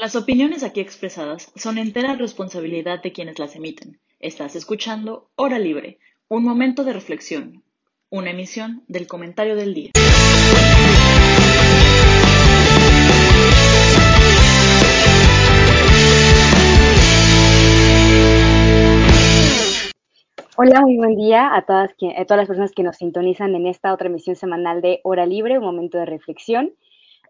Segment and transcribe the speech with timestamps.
[0.00, 4.00] Las opiniones aquí expresadas son entera responsabilidad de quienes las emiten.
[4.18, 7.62] Estás escuchando Hora Libre, un momento de reflexión,
[8.08, 9.90] una emisión del comentario del día.
[20.56, 24.08] Hola, muy buen día a todas, todas las personas que nos sintonizan en esta otra
[24.08, 26.72] emisión semanal de Hora Libre, un momento de reflexión.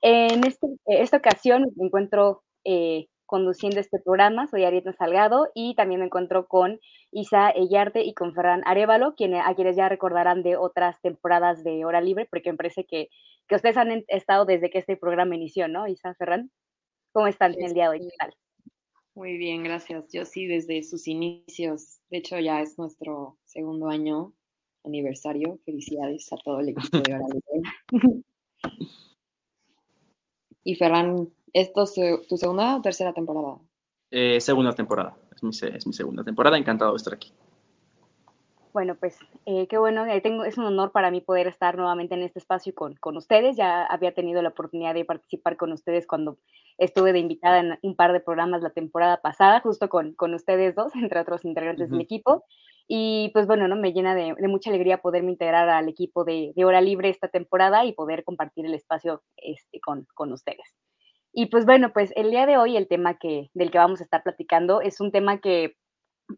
[0.03, 4.47] En este, esta ocasión me encuentro eh, conduciendo este programa.
[4.47, 6.79] Soy Arieta Salgado y también me encuentro con
[7.11, 12.01] Isa Ellarte y con Ferran Arevalo, a quienes ya recordarán de otras temporadas de Hora
[12.01, 13.09] Libre, porque me parece que,
[13.49, 15.89] que ustedes han estado desde que este programa inició, ¿no?
[15.89, 16.53] Isa, Ferran,
[17.13, 18.09] ¿cómo están el día de hoy?
[19.15, 20.13] Muy bien, gracias.
[20.13, 21.99] Yo sí, desde sus inicios.
[22.09, 24.33] De hecho, ya es nuestro segundo año
[24.85, 25.59] aniversario.
[25.65, 27.65] Felicidades a todo el equipo de Hora Libre.
[30.65, 31.95] y Ferran, ¿Esto es
[32.29, 33.59] tu segunda o tercera temporada?
[34.11, 35.17] Eh, segunda temporada.
[35.35, 36.59] Es mi, es mi, segunda temporada.
[36.59, 37.33] Encantado de estar aquí.
[38.73, 40.07] Bueno, pues eh, qué bueno.
[40.07, 43.17] Eh, tengo, es un honor para mí poder estar nuevamente en este espacio con, con,
[43.17, 43.57] ustedes.
[43.57, 46.39] Ya había tenido la oportunidad de participar con ustedes cuando
[46.79, 50.75] estuve de invitada en un par de programas la temporada pasada, justo con, con ustedes
[50.75, 52.45] dos, entre otros integrantes del equipo.
[52.87, 53.77] Y pues bueno, ¿no?
[53.77, 57.29] me llena de, de, mucha alegría poderme integrar al equipo de, de, Hora Libre esta
[57.29, 60.75] temporada y poder compartir el espacio este, con, con ustedes.
[61.33, 64.05] Y pues bueno, pues el día de hoy el tema que, del que vamos a
[64.05, 65.77] estar platicando es un tema que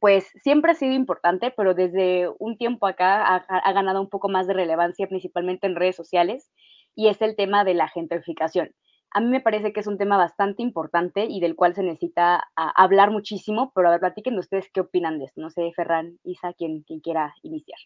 [0.00, 4.28] pues siempre ha sido importante, pero desde un tiempo acá ha, ha, ganado un poco
[4.28, 6.50] más de relevancia, principalmente en redes sociales,
[6.94, 8.70] y es el tema de la gentrificación.
[9.14, 12.44] A mí me parece que es un tema bastante importante y del cual se necesita
[12.56, 15.42] a, hablar muchísimo, pero a ver, platiquen ustedes qué opinan de esto.
[15.42, 17.78] No sé, Ferran, Isa, quien, quien quiera iniciar.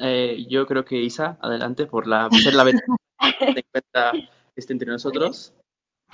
[0.00, 2.82] Eh, yo creo que Isa, adelante, por la, ser la vez
[3.54, 4.12] que cuenta
[4.56, 5.54] este entre nosotros.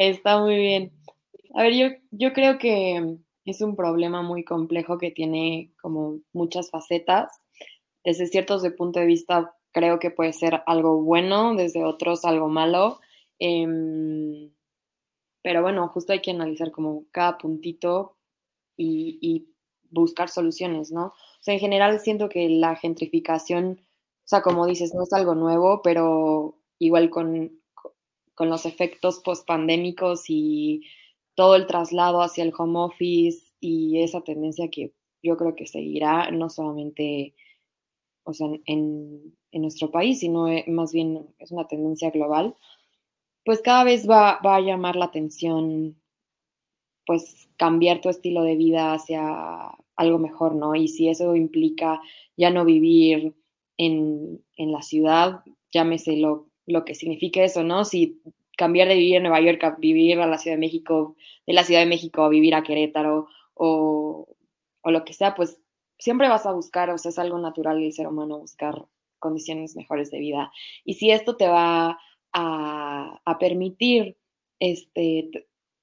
[0.01, 0.93] Está muy bien.
[1.55, 6.71] A ver, yo, yo creo que es un problema muy complejo que tiene como muchas
[6.71, 7.31] facetas.
[8.03, 12.49] Desde ciertos de punto de vista creo que puede ser algo bueno, desde otros algo
[12.49, 12.99] malo.
[13.41, 14.51] Eh,
[15.43, 18.17] pero bueno, justo hay que analizar como cada puntito
[18.79, 19.49] y,
[19.91, 21.09] buscar soluciones, ¿no?
[21.09, 25.35] O sea, en general siento que la gentrificación, o sea, como dices, no es algo
[25.35, 27.60] nuevo, pero igual con
[28.41, 30.87] con los efectos post-pandémicos y
[31.35, 36.31] todo el traslado hacia el home office y esa tendencia que yo creo que seguirá,
[36.31, 37.35] no solamente
[38.25, 42.57] o sea, en, en nuestro país, sino eh, más bien es una tendencia global,
[43.45, 46.01] pues cada vez va, va a llamar la atención
[47.05, 50.75] pues cambiar tu estilo de vida hacia algo mejor, ¿no?
[50.75, 52.01] Y si eso implica
[52.39, 53.35] ya no vivir
[53.77, 57.85] en, en la ciudad, llámese lo lo que significa eso, ¿no?
[57.85, 58.21] Si
[58.57, 61.17] cambiar de vivir en Nueva York a vivir a la Ciudad de México,
[61.47, 64.27] de la Ciudad de México a vivir a Querétaro o,
[64.85, 65.59] lo que sea, pues
[65.99, 68.87] siempre vas a buscar, o sea, es algo natural del ser humano buscar
[69.19, 70.53] condiciones mejores de vida.
[70.85, 71.99] Y si esto te va
[72.33, 74.17] a, permitir
[74.59, 75.31] este,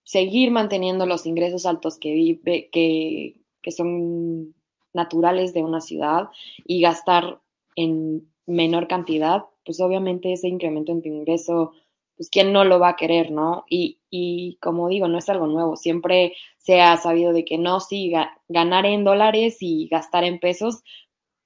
[0.04, 4.54] seguir manteniendo los ingresos altos que, vive, que son
[4.94, 6.30] naturales de una ciudad
[6.66, 7.42] y gastar
[7.76, 11.74] en menor cantidad, pues obviamente ese incremento en tu ingreso,
[12.16, 13.66] pues quién no lo va a querer, ¿no?
[13.70, 17.80] Y, y como digo, no es algo nuevo, siempre se ha sabido de que no,
[17.80, 18.12] sí,
[18.48, 20.82] ganar en dólares y gastar en pesos,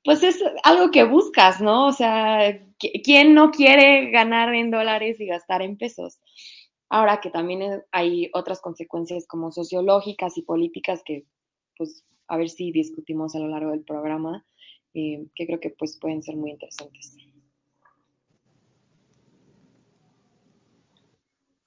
[0.04, 1.88] pues es algo que buscas, ¿no?
[1.88, 2.60] O sea,
[3.04, 6.20] ¿quién no quiere ganar en dólares y gastar en pesos?
[6.90, 11.26] Ahora que también hay otras consecuencias como sociológicas y políticas que,
[11.78, 14.46] pues, a ver si discutimos a lo largo del programa,
[14.94, 17.18] que creo que pues pueden ser muy interesantes.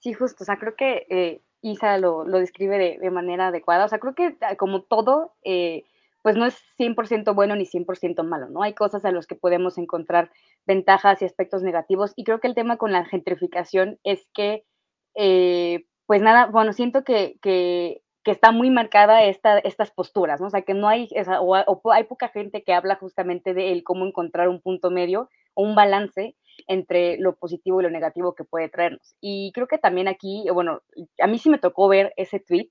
[0.05, 3.87] Sí, justo, o sea, creo que eh, Isa lo, lo describe de, de, manera adecuada,
[3.87, 5.85] o sea, creo que ah, como todo, eh,
[6.21, 8.63] pues no es 100% bueno ni 100% malo, ¿no?
[8.63, 10.31] Hay cosas a las que podemos encontrar
[10.67, 14.67] ventajas y aspectos negativos, y creo que el tema con la gentrificación es que,
[15.15, 20.47] eh, pues nada, bueno, siento que, que, que está muy marcada esta, estas posturas, ¿no?
[20.47, 21.09] O sea, que no hay,
[21.41, 25.29] o, o hay poca gente que habla justamente de el cómo encontrar un punto medio
[25.55, 26.35] o un balance
[26.67, 29.15] entre lo positivo y lo negativo que puede traernos.
[29.21, 30.81] Y creo que también aquí, bueno,
[31.21, 32.69] a mí sí me tocó ver ese tweet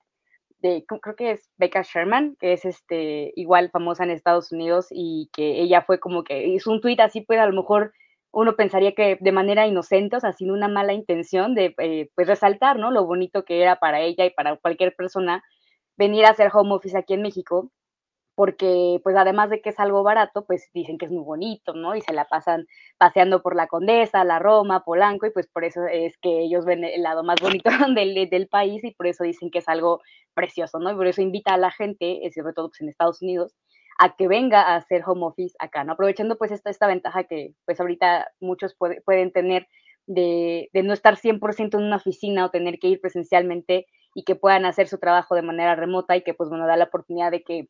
[0.60, 5.30] de, creo que es Becca Sherman, que es este, igual famosa en Estados Unidos y
[5.34, 7.94] que ella fue como que hizo un tweet así, pues a lo mejor
[8.32, 12.28] uno pensaría que de manera inocente, o sea, sin una mala intención de, eh, pues,
[12.28, 12.90] resaltar, ¿no?
[12.90, 15.44] Lo bonito que era para ella y para cualquier persona
[15.98, 17.72] venir a hacer home office aquí en México
[18.36, 21.96] porque pues además de que es algo barato, pues dicen que es muy bonito, ¿no?
[21.96, 22.66] Y se la pasan
[22.98, 26.84] paseando por la Condesa, la Roma, Polanco, y pues por eso es que ellos ven
[26.84, 30.02] el lado más bonito del, del país y por eso dicen que es algo
[30.34, 30.96] precioso, ¿no?
[30.96, 33.54] Por eso invita a la gente, eh, sobre todo pues en Estados Unidos,
[34.00, 35.94] a que venga a hacer home office acá, ¿no?
[35.94, 38.76] Aprovechando pues esta, esta ventaja que pues ahorita muchos
[39.06, 39.68] pueden tener
[40.08, 44.36] de, de no estar 100% en una oficina o tener que ir presencialmente y que
[44.36, 47.44] puedan hacer su trabajo de manera remota y que pues bueno, da la oportunidad de
[47.44, 47.68] que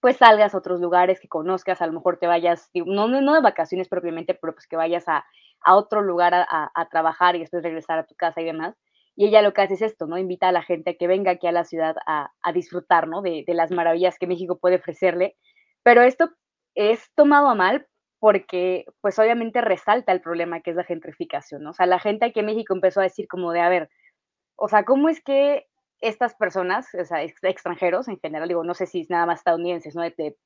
[0.00, 3.40] pues salgas a otros lugares, que conozcas, a lo mejor te vayas, no, no de
[3.40, 5.24] vacaciones propiamente, pero pues que vayas a,
[5.62, 8.74] a otro lugar a, a, trabajar y después regresar a tu casa y demás.
[9.14, 10.16] Y ella lo que hace es esto, ¿no?
[10.16, 13.20] Invita a la gente a que venga aquí a la ciudad a, a disfrutar, ¿no?
[13.20, 15.36] De, de, las maravillas que México puede ofrecerle.
[15.82, 16.30] Pero esto
[16.74, 17.86] es tomado a mal
[18.20, 21.70] porque, pues obviamente resalta el problema que es la gentrificación, ¿no?
[21.70, 23.90] O sea, la gente aquí en México empezó a decir como de, a ver,
[24.56, 25.66] o sea, ¿cómo es que
[26.00, 29.94] estas personas, o sea, extranjeros en general, digo, no sé si es nada más estadounidenses,
[29.94, 30.02] ¿no?
[30.02, 30.36] De,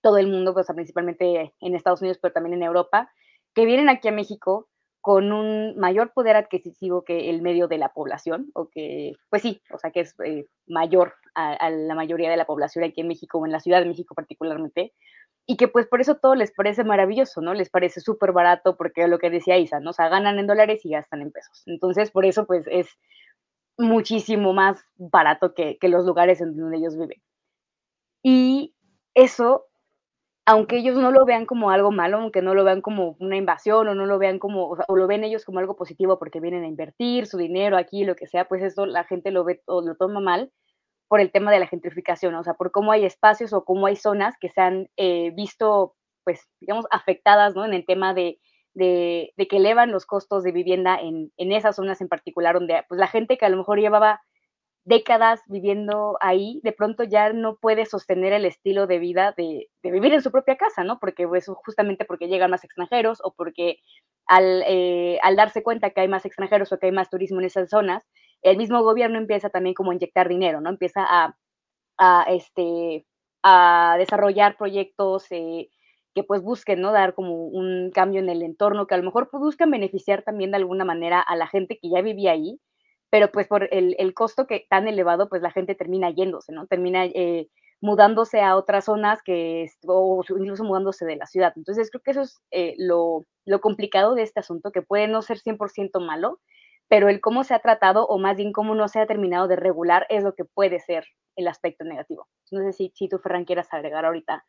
[0.00, 3.10] todo el mundo, pues principalmente en Estados Unidos, pero también en Europa,
[3.54, 4.68] que vienen aquí a México
[5.00, 9.62] con un mayor poder adquisitivo que el medio de la población, o que, pues sí,
[9.72, 13.08] o sea, que es eh, mayor a, a, la mayoría de la población aquí en
[13.08, 14.92] México, o en la Ciudad de México particularmente,
[15.46, 17.54] y que pues por eso todo les parece maravilloso, ¿no?
[17.54, 19.90] Les parece súper barato, porque lo que decía Isa, ¿no?
[19.90, 21.62] O sea, ganan en dólares y gastan en pesos.
[21.64, 22.88] Entonces, por eso, pues es
[23.78, 27.22] muchísimo más barato que, los lugares en donde ellos viven.
[28.22, 28.74] Y
[29.14, 29.66] eso,
[30.44, 33.88] aunque ellos no lo vean como algo malo, aunque no lo vean como una invasión
[33.88, 36.68] o no lo vean como, o, lo ven ellos como algo positivo porque vienen a
[36.68, 39.94] invertir su dinero aquí, lo que sea, pues eso la gente lo ve o lo
[39.94, 40.52] toma mal
[41.06, 43.96] por el tema de la gentrificación, o sea, por cómo hay espacios o cómo hay
[43.96, 47.64] zonas que se han eh, visto, pues, digamos, afectadas, ¿no?
[47.64, 48.38] En el tema de,
[48.78, 52.98] de, que elevan los costos de vivienda en, en, esas zonas en particular, donde pues
[52.98, 54.22] la gente que a lo mejor llevaba
[54.84, 59.90] décadas viviendo ahí, de pronto ya no puede sostener el estilo de vida de, de
[59.90, 60.98] vivir en su propia casa, ¿no?
[60.98, 63.80] Porque pues, justamente porque llegan más extranjeros o porque
[64.26, 67.46] al, eh, al darse cuenta que hay más extranjeros o que hay más turismo en
[67.46, 68.06] esas zonas,
[68.42, 70.70] el mismo gobierno empieza también como a inyectar dinero, ¿no?
[70.70, 71.36] Empieza a,
[71.98, 73.04] a este,
[73.42, 75.68] a desarrollar proyectos eh,
[76.18, 76.90] que pues busquen, ¿no?
[76.90, 80.50] Dar como un cambio en el entorno, que a lo mejor pues, buscan beneficiar también
[80.50, 82.60] de alguna manera a la gente que ya vivía ahí,
[83.08, 86.66] pero pues por el, el costo que tan elevado, pues la gente termina yéndose, ¿no?
[86.66, 87.46] Termina eh,
[87.80, 91.52] mudándose a otras zonas que, o incluso mudándose de la ciudad.
[91.54, 95.22] Entonces creo que eso es eh, lo, lo complicado de este asunto, que puede no
[95.22, 96.40] ser 100% malo,
[96.88, 99.54] pero el cómo se ha tratado o más bien cómo no se ha terminado de
[99.54, 101.04] regular es lo que puede ser
[101.36, 102.26] el aspecto negativo.
[102.50, 104.44] No sé si, si tú, Ferran, quieras agregar ahorita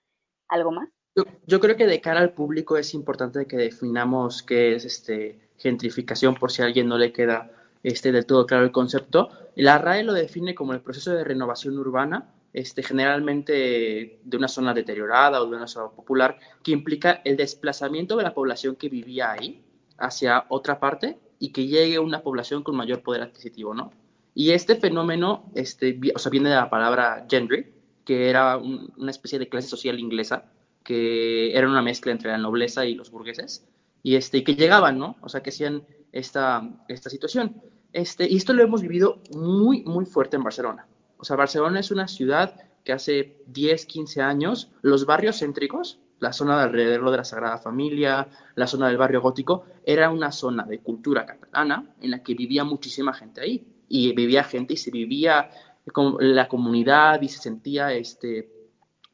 [0.48, 0.89] algo más.
[1.19, 5.39] Yo, yo, creo que de cara al público es importante que definamos qué es este,
[5.57, 7.51] gentrificación por si a alguien no le queda
[7.83, 9.30] este, del todo claro el concepto.
[9.56, 14.74] La RAE lo define como el proceso de renovación urbana, este, generalmente de una zona
[14.74, 19.31] deteriorada o de una zona popular, que implica el desplazamiento de la población que vivía
[19.31, 19.62] ahí
[19.98, 23.92] hacia otra parte y que llegue una población con mayor poder adquisitivo, ¿no?
[24.33, 27.74] Y este fenómeno este, o sea, viene de la palabra gentry,
[28.06, 30.45] que era un, una especie de clase social inglesa,
[30.89, 33.63] que era una mezcla entre la nobleza y los burgueses,
[34.01, 35.18] y, este, y que llegaban, ¿no?
[35.21, 37.62] O sea, que hacían esta, esta situación.
[37.94, 40.88] Este, y esto lo hemos vivido muy, muy fuerte en Barcelona.
[41.19, 46.33] O sea, Barcelona es una ciudad que hace 10, 15 años, los barrios céntricos, la
[46.33, 50.63] zona de alrededor de la Sagrada Familia, la zona del barrio gótico, era una zona
[50.63, 53.63] de cultura catalana en la que vivía muchísima gente ahí.
[53.88, 55.51] Y vivía gente y se vivía
[55.94, 58.58] con la comunidad y se sentía, este,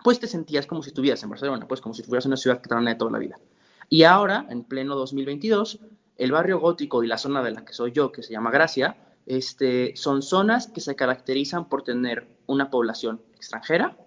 [0.05, 2.61] pues te sentías como si estuvieras en Barcelona, pues como si estuvieras en una ciudad
[2.61, 3.39] catalana de toda la vida.
[3.89, 5.79] Y ahora, en pleno 2022,
[6.17, 8.97] el barrio gótico y la zona de la que soy yo, que se llama Gracia,
[9.25, 13.97] este, son zonas que se caracterizan por tener una población extranjera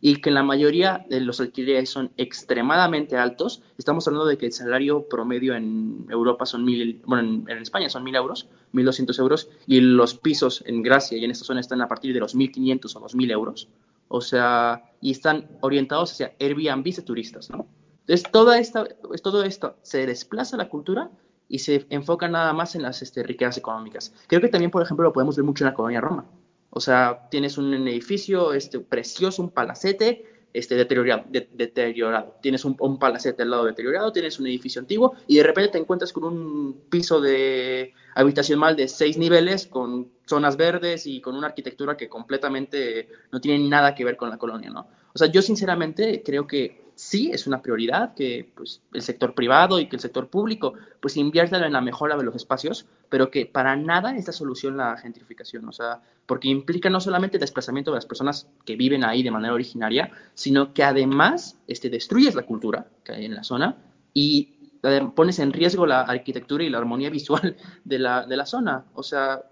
[0.00, 3.62] y que la mayoría de los alquileres son extremadamente altos.
[3.76, 8.04] Estamos hablando de que el salario promedio en Europa son mil, bueno, en, España son
[8.04, 11.82] mil euros, mil doscientos euros, y los pisos en Gracia y en esta zona están
[11.82, 13.68] a partir de los mil quinientos o los mil euros.
[14.14, 17.66] O sea, y están orientados hacia Airbnb de turistas, ¿no?
[18.00, 18.84] Entonces, toda esta,
[19.22, 21.10] todo esto se desplaza la cultura
[21.48, 24.12] y se enfoca nada más en las este, riquezas económicas.
[24.26, 26.26] Creo que también, por ejemplo, lo podemos ver mucho en la colonia Roma.
[26.68, 32.36] O sea, tienes un edificio este, precioso, un palacete, este, deteriorado, de, deteriorado.
[32.42, 35.78] Tienes un, un, palacete al lado deteriorado, tienes un edificio antiguo y de repente te
[35.78, 41.36] encuentras con un piso de habitación mal de seis niveles, con zonas verdes y con
[41.36, 44.88] una arquitectura que completamente no tiene nada que ver con la colonia, ¿no?
[45.14, 49.80] O sea, yo sinceramente creo que sí es una prioridad que pues, el sector privado
[49.80, 53.44] y que el sector público pues invierta en la mejora de los espacios, pero que
[53.44, 57.90] para nada es la solución la gentrificación, o sea, porque implica no solamente el desplazamiento
[57.90, 62.44] de las personas que viven ahí de manera originaria, sino que además este, destruyes la
[62.44, 63.76] cultura que hay en la zona
[64.14, 64.54] y
[64.84, 68.84] eh, pones en riesgo la arquitectura y la armonía visual de la, de la zona.
[68.94, 69.42] O sea,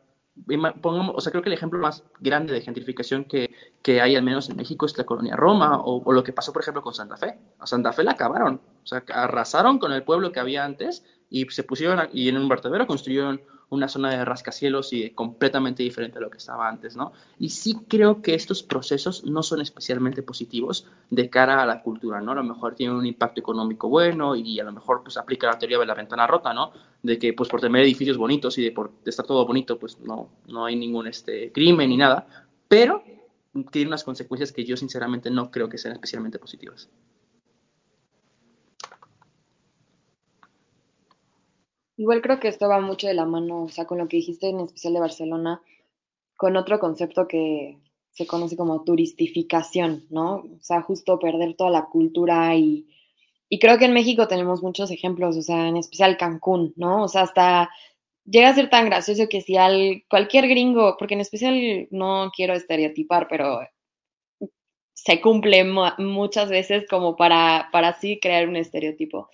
[0.81, 3.51] pongamos, o sea, creo que el ejemplo más grande de gentrificación que,
[3.83, 6.63] que hay, al menos en México, es la colonia Roma, o, lo que pasó, por
[6.63, 7.39] ejemplo, con Santa Fe.
[7.59, 11.47] A Santa Fe la acabaron, o sea, arrasaron con el pueblo que había antes y
[11.51, 13.41] se pusieron, y en un vertedero construyeron
[13.71, 17.13] una zona de rascacielos y completamente diferente a lo que estaba antes, ¿no?
[17.39, 22.21] Y sí creo que estos procesos no son especialmente positivos de cara a la cultura,
[22.21, 22.33] ¿no?
[22.33, 25.59] A lo mejor tienen un impacto económico bueno y a lo mejor pues aplica la
[25.59, 26.73] teoría de la ventana rota, ¿no?
[27.03, 30.29] De que pues por tener edificios bonitos y de por estar todo bonito pues no,
[30.49, 32.27] no hay ningún este, crimen ni nada,
[32.67, 33.05] pero
[33.71, 36.89] tiene unas consecuencias que yo sinceramente no creo que sean especialmente positivas.
[42.01, 44.49] Igual creo que esto va mucho de la mano, o sea, con lo que dijiste
[44.49, 45.61] en especial de Barcelona,
[46.35, 47.77] con otro concepto que
[48.11, 50.37] se conoce como turistificación, ¿no?
[50.37, 52.87] O sea, justo perder toda la cultura y,
[53.51, 57.03] y creo que en México tenemos muchos ejemplos, o sea, en especial Cancún, ¿no?
[57.03, 57.69] O sea, hasta
[58.25, 62.55] llega a ser tan gracioso que si al cualquier gringo, porque en especial no quiero
[62.55, 63.61] estereotipar, pero
[64.95, 65.65] se cumple
[65.99, 69.29] muchas veces como para, para así crear un estereotipo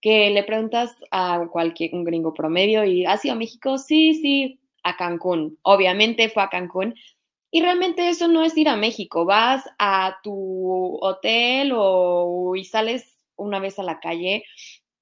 [0.00, 3.78] que le preguntas a cualquier un gringo promedio y ¿ha sido a México?
[3.78, 5.58] Sí, sí, a Cancún.
[5.62, 6.94] Obviamente fue a Cancún.
[7.50, 9.24] Y realmente eso no es ir a México.
[9.24, 14.44] Vas a tu hotel o, y sales una vez a la calle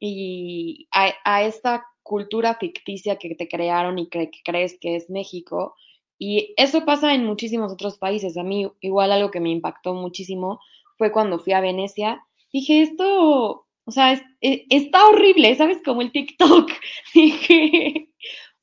[0.01, 5.75] y a, esta cultura ficticia que te crearon y que crees que es México.
[6.19, 8.37] Y eso pasa en muchísimos otros países.
[8.37, 10.61] A mí igual algo que me impactó muchísimo
[10.97, 12.25] fue cuando fui a Venecia.
[12.53, 15.79] Dije, esto o sea, e, está horrible, ¿sabes?
[15.83, 16.71] Como el TikTok.
[17.15, 18.11] Dije,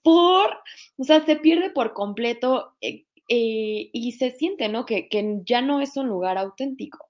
[0.04, 0.56] por,
[0.98, 4.86] o sea, se pierde por completo eh, eh, y se siente, ¿no?
[4.86, 7.10] Que, que ya no es un lugar auténtico.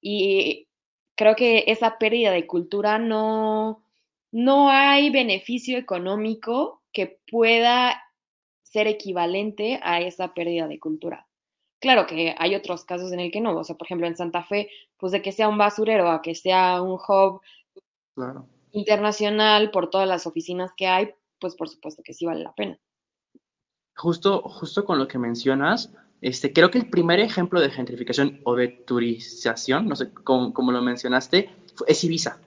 [0.00, 0.68] Y
[1.16, 3.84] creo que esa pérdida de cultura no,
[4.32, 8.02] no hay beneficio económico que pueda
[8.62, 11.28] ser equivalente a esa pérdida de cultura.
[11.80, 14.44] Claro que hay otros casos en el que no, o sea, por ejemplo, en Santa
[14.44, 14.68] Fe,
[14.98, 17.40] pues de que sea un basurero a que sea un hub
[18.72, 22.78] internacional por todas las oficinas que hay, pues por supuesto que sí vale la pena.
[23.96, 28.56] Justo, justo con lo que mencionas, este, creo que el primer ejemplo de gentrificación o
[28.56, 31.50] de turización, no sé cómo, lo mencionaste,
[31.86, 32.40] es Ibiza.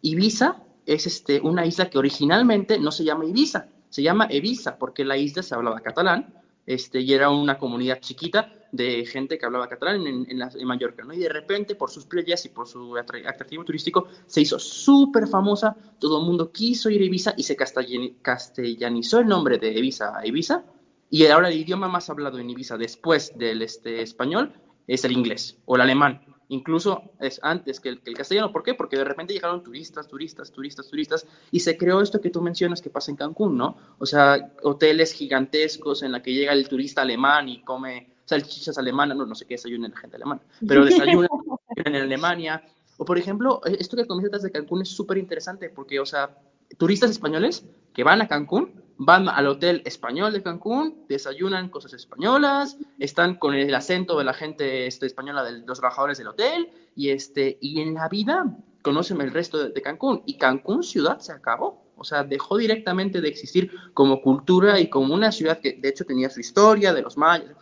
[0.00, 5.04] Ibiza es este, una isla que originalmente no se llama Ibiza, se llama Evisa, porque
[5.04, 6.37] la isla se hablaba catalán
[6.68, 11.14] este, y era una comunidad chiquita de gente que hablaba catalán en, en, Mallorca, ¿no?
[11.14, 15.74] Y de repente, por sus playas y por su atractivo turístico, se hizo súper famosa,
[15.98, 20.26] todo el mundo quiso ir a Ibiza y se castellanizó el nombre de Ibiza a
[20.26, 20.62] Ibiza,
[21.08, 24.52] y ahora el idioma más hablado en Ibiza después del este, español
[24.86, 28.52] es el inglés o el alemán incluso es antes que el, castellano.
[28.52, 28.74] ¿Por qué?
[28.74, 32.82] Porque de repente llegaron turistas, turistas, turistas, turistas, y se creó esto que tú mencionas
[32.82, 33.76] que pasa en Cancún, ¿no?
[33.98, 39.16] O sea, hoteles gigantescos en la que llega el turista alemán y come salchichas alemanas,
[39.16, 41.28] no, no sé qué desayunan la gente alemana, pero desayunan
[41.76, 42.62] en Alemania.
[42.98, 46.36] O por ejemplo, esto que comentas de Cancún es súper interesante porque, o sea,
[46.76, 47.64] turistas españoles
[47.94, 53.54] que van a Cancún van al hotel español de Cancún, desayunan cosas españolas, están con
[53.54, 57.80] el acento de la gente este, española de los trabajadores del hotel y, este, y
[57.80, 58.44] en la vida
[58.82, 60.22] conocen el resto de, Cancún.
[60.26, 61.86] Y Cancún ciudad se acabó.
[61.96, 66.04] O sea, dejó directamente de existir como cultura y como una ciudad que de hecho
[66.04, 67.56] tenía su historia de los mayas,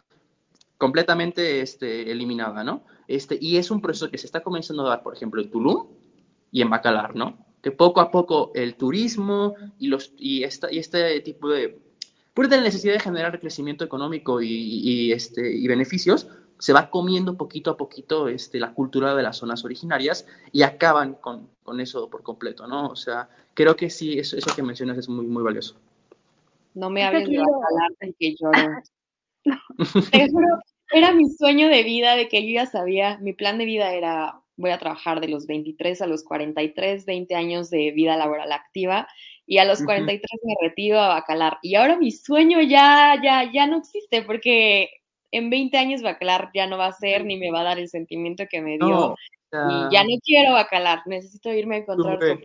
[0.76, 2.85] completamente este, eliminada, ¿no?
[3.09, 5.87] Este, y es un proceso que se está comenzando a dar, por ejemplo, en Tulum
[6.50, 7.46] y en Bacalar, ¿no?
[7.66, 11.76] Que poco a poco el turismo y, los, y, esta, y este tipo de...
[12.32, 16.28] Por la necesidad de generar crecimiento económico y, este, y beneficios,
[16.61, 21.14] se va comiendo poquito a poquito este, la cultura de las zonas originarias y acaban
[21.14, 22.87] con, con eso por completo, ¿no?
[22.87, 25.75] O sea, creo que sí, eso, eso que mencionas es muy, muy valioso.
[26.73, 27.35] No me hables de
[27.99, 28.80] en que lloro.
[30.12, 30.61] Te juro,
[30.92, 34.40] era mi sueño de vida, de que yo ya sabía, mi plan de vida era
[34.57, 39.07] voy a trabajar de los 23 a los 43, 20 años de vida laboral activa
[39.47, 41.59] y a los 43 me retiro a Bacalar.
[41.63, 44.91] Y ahora mi sueño ya, ya, ya no existe porque
[45.31, 47.89] en 20 años Bacalar ya no va a ser ni me va a dar el
[47.89, 49.15] sentimiento que me dio.
[49.53, 52.41] y ya no quiero Bacalar, necesito irme a encontrar tuve,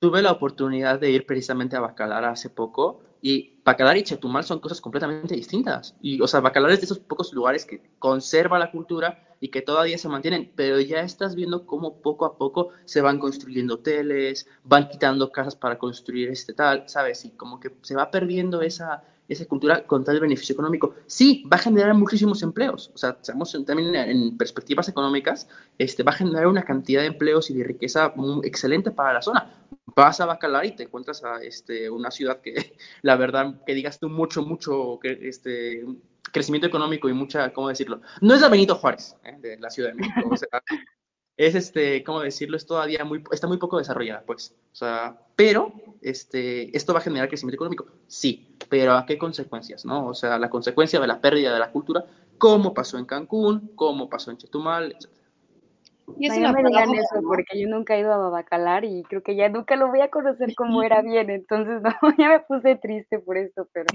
[0.00, 4.60] Tuve la oportunidad de ir precisamente a Bacalar hace poco Y Bacalar y Chetumal son
[4.60, 5.96] cosas completamente distintas.
[6.00, 9.62] Y, o sea, Bacalar es de esos pocos lugares que conserva la cultura y que
[9.62, 14.46] todavía se mantienen, pero ya estás viendo cómo poco a poco se van construyendo hoteles,
[14.64, 17.24] van quitando casas para construir este tal, ¿sabes?
[17.24, 20.94] Y como que se va perdiendo esa, esa cultura con tal beneficio económico.
[21.06, 22.90] Sí, va a generar muchísimos empleos.
[22.94, 27.50] O sea, seamos también en perspectivas económicas, este, va a generar una cantidad de empleos
[27.50, 29.54] y de riqueza excelente para la zona.
[29.94, 33.98] Vas a Bacalar y te encuentras a este, una ciudad que, la verdad, que digas
[33.98, 35.84] tú mucho, mucho, que, este,
[36.32, 38.00] crecimiento económico y mucha, ¿cómo decirlo?
[38.20, 39.36] No es la Benito Juárez, ¿eh?
[39.38, 40.28] de la Ciudad de México.
[40.30, 40.48] O sea,
[41.36, 42.56] es este, ¿cómo decirlo?
[42.56, 44.54] Es todavía muy, está muy poco desarrollada, pues.
[44.72, 49.84] O sea, pero este, esto va a generar crecimiento económico, sí, pero ¿a qué consecuencias,
[49.84, 50.06] no?
[50.06, 52.04] O sea, la consecuencia de la pérdida de la cultura,
[52.38, 55.18] como pasó en Cancún, como pasó en Chetumal, etc.
[56.16, 59.36] Y no, me digan eso, porque yo nunca he ido a Babacalar y creo que
[59.36, 63.18] ya nunca lo voy a conocer como era bien, entonces no, ya me puse triste
[63.18, 63.86] por esto, pero...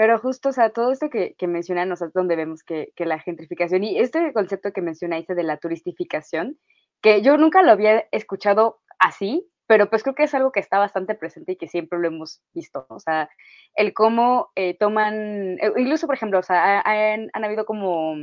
[0.00, 3.04] Pero justo, o sea, todo esto que, que mencionan, o sea, donde vemos que, que,
[3.04, 6.58] la gentrificación y este concepto que mencionaste de la turistificación,
[7.02, 10.78] que yo nunca lo había escuchado así, pero pues creo que es algo que está
[10.78, 13.28] bastante presente y que siempre lo hemos visto, o sea,
[13.74, 18.16] el cómo eh, toman, eh, incluso por ejemplo, o sea, han, han habido como,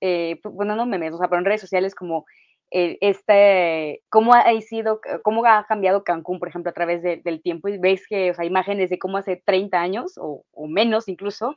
[0.00, 2.24] eh, bueno, no memes, o sea, pero en redes sociales como
[2.70, 7.78] este, cómo ha sido, cómo ha cambiado Cancún, por ejemplo, a través del tiempo, y
[7.78, 11.56] veis que, o sea, imágenes de cómo hace 30 años, o, menos incluso,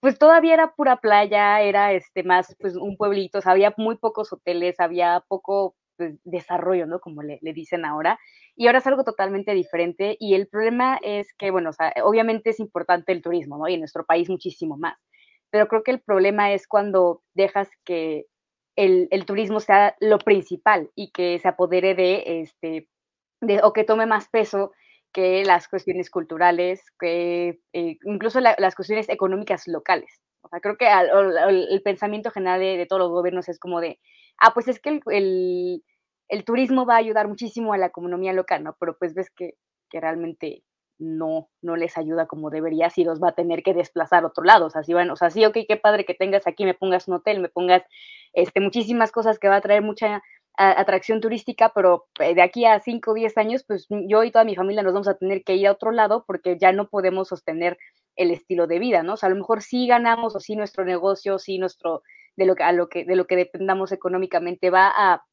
[0.00, 4.80] pues todavía era pura playa, era este más, pues un pueblito, había muy pocos hoteles,
[4.80, 7.00] había poco pues, desarrollo, ¿no?
[7.00, 8.18] Como le, dicen ahora,
[8.54, 11.70] y ahora es algo totalmente diferente, y el problema es que, bueno,
[12.04, 13.68] obviamente es importante el turismo, ¿no?
[13.68, 14.98] Y en nuestro país muchísimo más,
[15.50, 18.26] pero creo que el problema es cuando dejas que
[18.76, 22.88] el, el, turismo sea lo principal y que se apodere de, este,
[23.40, 24.72] de, o que tome más peso
[25.12, 30.20] que las cuestiones culturales, que eh, incluso la, las cuestiones económicas locales.
[30.42, 33.98] O sea, creo que el pensamiento general de, de, todos los gobiernos es como de,
[34.38, 35.84] ah, pues es que el, el,
[36.28, 38.76] el, turismo va a ayudar muchísimo a la economía local, ¿no?
[38.78, 39.54] Pero pues ves que,
[39.90, 40.62] que realmente
[40.98, 44.44] no, no les ayuda como debería, si los va a tener que desplazar a otro
[44.44, 44.66] lado.
[44.66, 47.08] O sea, si van, o sea, sí, ok, qué padre que tengas aquí, me pongas
[47.08, 47.82] un hotel, me pongas
[48.32, 50.22] este, muchísimas cosas que va a traer mucha
[50.56, 54.44] atracción turística, pero eh, de aquí a 5 o 10 años, pues yo y toda
[54.44, 57.28] mi familia nos vamos a tener que ir a otro lado porque ya no podemos
[57.28, 57.76] sostener
[58.16, 59.14] el estilo de vida, ¿no?
[59.14, 62.02] O sea, a lo mejor sí ganamos o sí nuestro negocio, sí nuestro,
[62.36, 65.24] de lo que, a lo que, de lo que dependamos económicamente va a,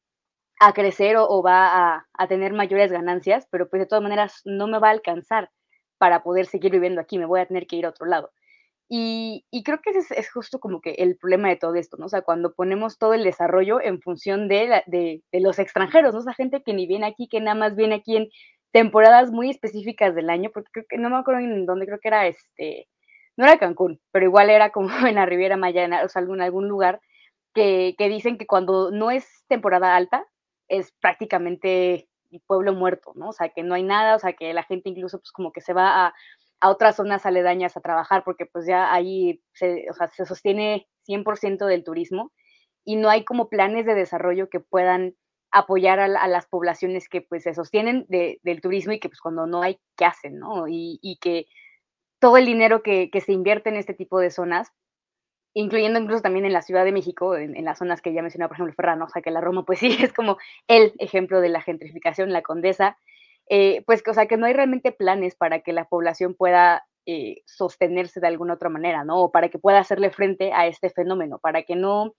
[0.60, 4.42] a crecer o, o va a, a, tener mayores ganancias, pero pues de todas maneras
[4.44, 5.50] no me va a alcanzar
[5.98, 8.30] para poder seguir viviendo aquí, me voy a tener que ir a otro lado.
[8.88, 11.96] Y, y creo que ese es, es, justo como que el problema de todo esto,
[11.96, 12.06] ¿no?
[12.06, 16.20] O sea, cuando ponemos todo el desarrollo en función de, de, los extranjeros, ¿no?
[16.20, 18.28] O sea, gente que ni viene aquí, que nada más viene aquí en
[18.72, 22.88] temporadas muy específicas del año, porque no me acuerdo en dónde, creo que era este,
[23.36, 26.68] no era Cancún, pero igual era como en la Riviera Maya, o sea, algún, algún
[26.68, 27.00] lugar
[27.54, 30.26] que, que dicen que cuando no es temporada alta,
[30.68, 32.08] es prácticamente
[32.40, 33.30] pueblo muerto, ¿no?
[33.30, 35.60] O sea, que no hay nada, o sea, que la gente incluso pues como que
[35.60, 36.14] se va a,
[36.60, 40.88] a otras zonas aledañas a trabajar porque pues ya ahí se, o sea, se sostiene
[41.06, 42.32] 100% del turismo
[42.84, 45.14] y no hay como planes de desarrollo que puedan
[45.50, 49.46] apoyar a, las poblaciones que pues se sostienen de, del turismo y que pues cuando
[49.46, 50.66] no hay, ¿qué hacen, no?
[50.66, 51.46] Y, y que
[52.18, 54.72] todo el dinero que, que, se invierte en este tipo de zonas
[55.54, 58.56] incluyendo incluso también en la Ciudad de México, en, las zonas que ya mencionaba, por
[58.56, 60.36] ejemplo, Ferran, o sea, que la Roma, pues sí, es como
[60.68, 62.98] el ejemplo de la gentrificación, la condesa,
[63.48, 67.42] eh, pues, o sea, que no hay realmente planes para que la población pueda eh,
[67.46, 69.22] sostenerse de alguna otra manera, ¿no?
[69.22, 72.14] O para que pueda hacerle frente a este fenómeno, para que no,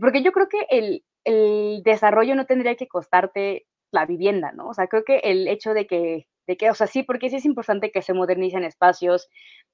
[0.00, 4.68] porque yo creo que el, el desarrollo no tendría que costarte la vivienda, ¿no?
[4.68, 7.36] O sea, creo que el hecho de que, de que, o sea, sí, porque sí
[7.36, 9.28] es importante que se modernicen espacios,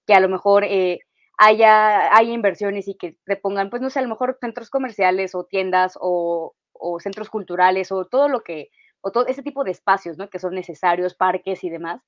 [0.06, 0.64] que a lo mejor...
[0.64, 1.00] Eh,
[1.38, 5.44] haya, inversiones y que te pongan, pues no sé, a lo mejor centros comerciales o
[5.44, 8.70] tiendas o, o centros culturales o todo lo que,
[9.00, 10.30] o todo ese tipo de espacios, ¿no?
[10.30, 12.02] Que son necesarios, parques y demás,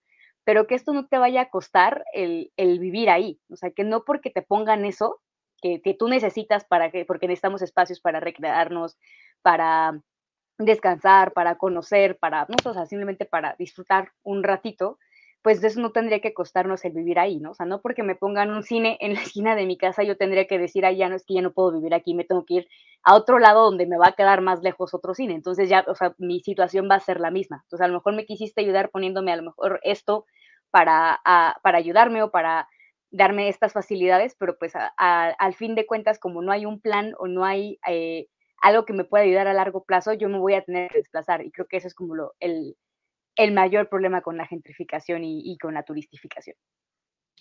[0.45, 3.85] pero que esto no te vaya a costar el, el vivir ahí, o sea, que
[3.85, 5.21] no porque te pongan eso,
[5.61, 8.97] que, que tú necesitas para que, porque necesitamos espacios para recrearnos,
[9.43, 10.01] para
[10.59, 14.99] descansar, para conocer, para, no, o sea, simplemente para disfrutar un ratito,
[15.47, 17.53] pues eso no tendría que costarnos el vivir ahí, ¿no?
[17.53, 20.17] O sea, no porque me pongan un cine en la esquina de mi casa, yo
[20.17, 22.45] tendría que decir, ay, ya no es que ya no puedo vivir aquí, me tengo
[22.45, 22.69] que ir
[23.05, 25.35] a otro lado donde me va a quedar más lejos otro cine.
[25.35, 27.61] Entonces ya, o sea, mi situación va a ser la misma.
[27.63, 30.27] Entonces a lo mejor me quisiste ayudar poniéndome a lo mejor esto
[30.73, 32.67] para, a, para ayudarme o para
[33.13, 37.29] darme estas facilidades, pero pues al fin de cuentas, como no hay un plan o
[37.29, 38.27] no hay eh,
[38.63, 41.47] algo que me pueda ayudar a largo plazo, yo me voy a tener que desplazar.
[41.47, 42.77] Y creo que eso es como lo, el,
[43.37, 46.57] el mayor problema con la gentrificación y, con la turistificación.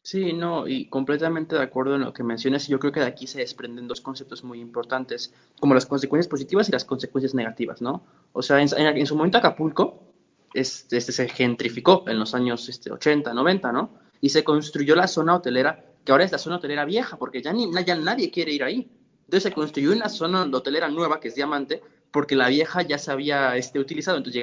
[0.04, 2.68] Sí, no, y completamente de acuerdo en lo que mencionas.
[2.68, 6.70] Yo creo que de aquí se desprenden dos conceptos muy importantes, como las consecuencias positivas
[6.70, 8.06] y las consecuencias negativas, ¿no?
[8.34, 10.04] O sea, en, su momento Acapulco
[10.54, 13.90] este, este, se gentrificó en los años este, 80, 90, ¿no?
[14.22, 17.52] Y se construyó la zona hotelera, que ahora es la zona hotelera vieja, porque ya,
[17.52, 18.88] ni, ya nadie quiere ir ahí.
[19.22, 21.82] Entonces se construyó una zona hotelera nueva, que es Diamante,
[22.16, 24.16] porque la vieja ya se había este, utilizado.
[24.16, 24.42] Entonces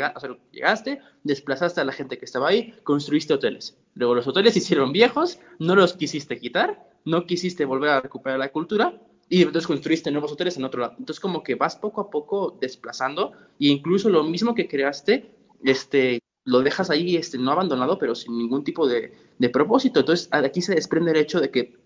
[0.52, 3.78] llegaste, desplazaste a la gente que estaba ahí, construiste hoteles.
[3.94, 8.38] Luego los hoteles se hicieron viejos, no los quisiste quitar, no quisiste volver a recuperar
[8.38, 10.96] la cultura y entonces construiste nuevos hoteles en otro lado.
[10.98, 15.30] Entonces como que vas poco a poco desplazando e incluso lo mismo que creaste,
[15.64, 20.00] este, lo dejas ahí este, no abandonado, pero sin ningún tipo de, de propósito.
[20.00, 21.78] Entonces aquí se desprende el hecho de que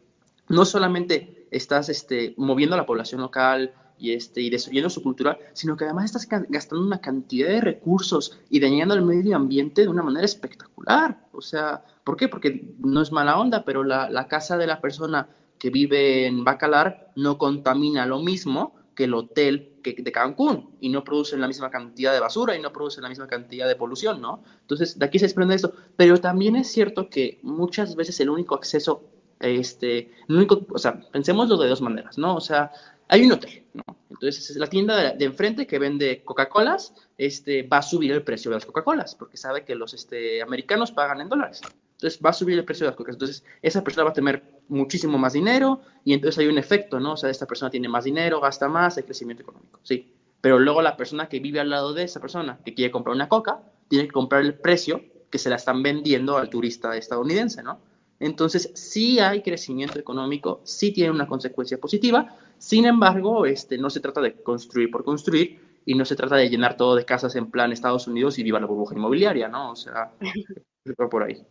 [0.49, 5.39] no solamente estás este, moviendo a la población local, y, este, y destruyendo su cultura,
[5.53, 9.89] sino que además estás gastando una cantidad de recursos y dañando el medio ambiente de
[9.89, 11.27] una manera espectacular.
[11.33, 12.29] O sea, ¿por qué?
[12.29, 15.29] Porque no es mala onda, pero la, la casa de la persona
[15.59, 20.89] que vive en Bacalar no contamina lo mismo que el hotel que, de Cancún y
[20.89, 24.21] no producen la misma cantidad de basura y no producen la misma cantidad de polución,
[24.21, 24.43] ¿no?
[24.63, 25.75] Entonces, de aquí se desprende esto.
[25.97, 29.05] Pero también es cierto que muchas veces el único acceso,
[29.39, 32.35] este, el único, o sea, pensemoslo de dos maneras, ¿no?
[32.35, 32.73] O sea,
[33.09, 33.85] hay un hotel, ¿no?
[34.11, 38.57] Entonces, la tienda de, enfrente que vende Coca-Colas este, va a subir el precio de
[38.57, 41.61] las Coca-Colas, porque sabe que los este, americanos pagan en dólares.
[41.93, 43.17] Entonces, va a subir el precio de las Coca-Colas.
[43.17, 47.13] Entonces, esa persona va a tener muchísimo más dinero y entonces hay un efecto, ¿no?
[47.13, 50.13] O sea, esta persona tiene más dinero, gasta más, hay crecimiento económico, sí.
[50.41, 53.29] Pero luego la persona que vive al lado de esa persona, que quiere comprar una
[53.29, 57.81] Coca, tiene que comprar el precio que se la están vendiendo al turista estadounidense, ¿no?
[58.19, 64.01] Entonces, sí hay crecimiento económico, sí tiene una consecuencia positiva, sin embargo, este, no se
[64.01, 67.51] trata de construir por construir y no se trata de llenar todo de casas en
[67.51, 69.73] plan Estados Unidos y viva la burbuja inmobiliaria, ¿no?
[69.73, 70.13] O sea,
[71.11, 71.47] por ahí.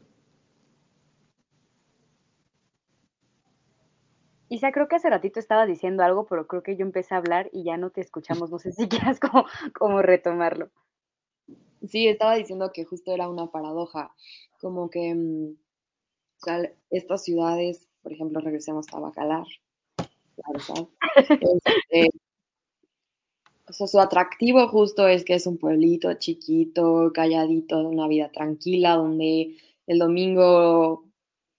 [4.50, 7.50] Isa, creo que hace ratito estaba diciendo algo, pero creo que yo empecé a hablar
[7.52, 8.52] y ya no te escuchamos.
[8.52, 10.70] No sé si quieras como, retomarlo.
[11.88, 14.14] Sí, estaba diciendo que justo era una paradoja,
[14.60, 15.56] como que mm,
[16.90, 19.46] estas ciudades, por ejemplo, regresemos a Bacalar,
[21.16, 22.10] Este,
[23.68, 28.32] o sea, su atractivo justo es que es un pueblito chiquito, calladito, de una vida
[28.32, 31.06] tranquila, donde el domingo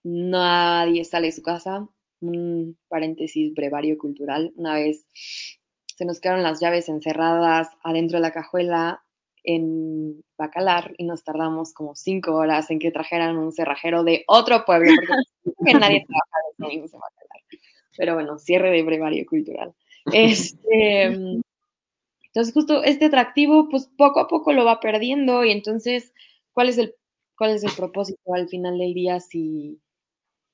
[0.04, 1.88] nadie sale de su casa.
[2.20, 4.52] Un paréntesis brevario cultural.
[4.56, 9.02] Una vez se nos quedaron las llaves encerradas adentro de la cajuela
[9.42, 14.64] en Bacalar y nos tardamos como cinco horas en que trajeran un cerrajero de otro
[14.64, 14.90] pueblo,
[15.44, 17.25] porque nadie trabaja los domingos en Bacalar.
[17.96, 19.74] Pero bueno, cierre de brevario cultural.
[20.12, 21.02] Este,
[22.36, 26.12] entonces, justo este atractivo, pues poco a poco lo va perdiendo y entonces,
[26.52, 26.94] ¿cuál es el,
[27.36, 29.80] cuál es el propósito al final del día si,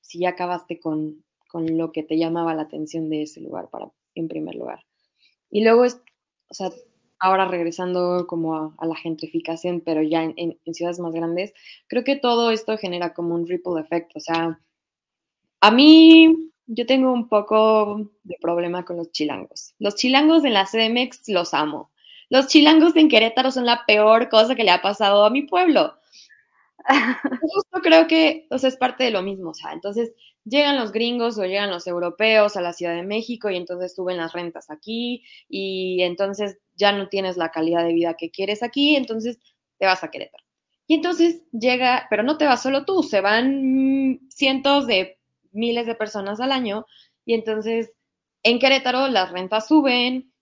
[0.01, 3.91] si ya acabaste con, con lo que te llamaba la atención de ese lugar para,
[4.15, 4.85] en primer lugar?
[5.49, 6.01] Y luego es,
[6.49, 6.71] o sea,
[7.19, 11.53] ahora regresando como a, la gentrificación, pero ya en, ciudades más grandes,
[11.87, 14.11] creo que todo esto genera como un ripple effect.
[14.15, 14.59] O sea,
[15.61, 19.73] a mí yo tengo un poco de problema con los chilangos.
[19.79, 21.91] Los chilangos en la CDMX los amo.
[22.29, 25.97] Los chilangos en Querétaro son la peor cosa que le ha pasado a mi pueblo.
[27.41, 30.91] Justo creo que, o sea, es parte de lo mismo, o sea, entonces llegan los
[30.91, 34.69] gringos o llegan los europeos a la Ciudad de México y entonces suben las rentas
[34.69, 39.39] aquí y entonces ya no tienes la calidad de vida que quieres aquí, entonces
[39.77, 40.43] te vas a Querétaro.
[40.87, 45.19] Y entonces llega, pero no te vas solo tú, se van cientos de
[45.53, 46.85] miles de personas al año
[47.25, 47.93] y entonces
[48.43, 50.33] en Querétaro las rentas suben,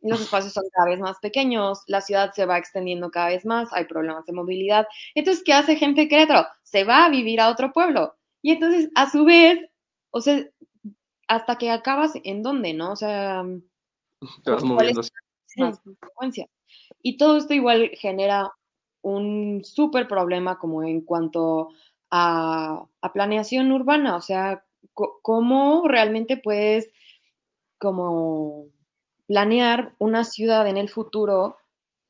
[0.00, 3.68] los espacios son cada vez más pequeños, la ciudad se va extendiendo cada vez más,
[3.72, 4.86] hay problemas de movilidad.
[5.14, 6.48] Entonces, ¿qué hace gente de Querétaro?
[6.62, 8.14] Se va a vivir a otro pueblo.
[8.40, 9.58] Y entonces, a su vez,
[10.10, 10.42] o sea,
[11.28, 12.92] hasta que acabas en dónde, ¿no?
[12.92, 13.44] O sea,
[14.42, 15.02] te vas moviendo.
[17.02, 18.52] Y todo esto igual genera
[19.02, 21.70] un súper problema como en cuanto
[22.10, 26.90] a, planeación urbana, o sea, cómo realmente puedes
[27.78, 28.66] como
[29.26, 31.56] planear una ciudad en el futuro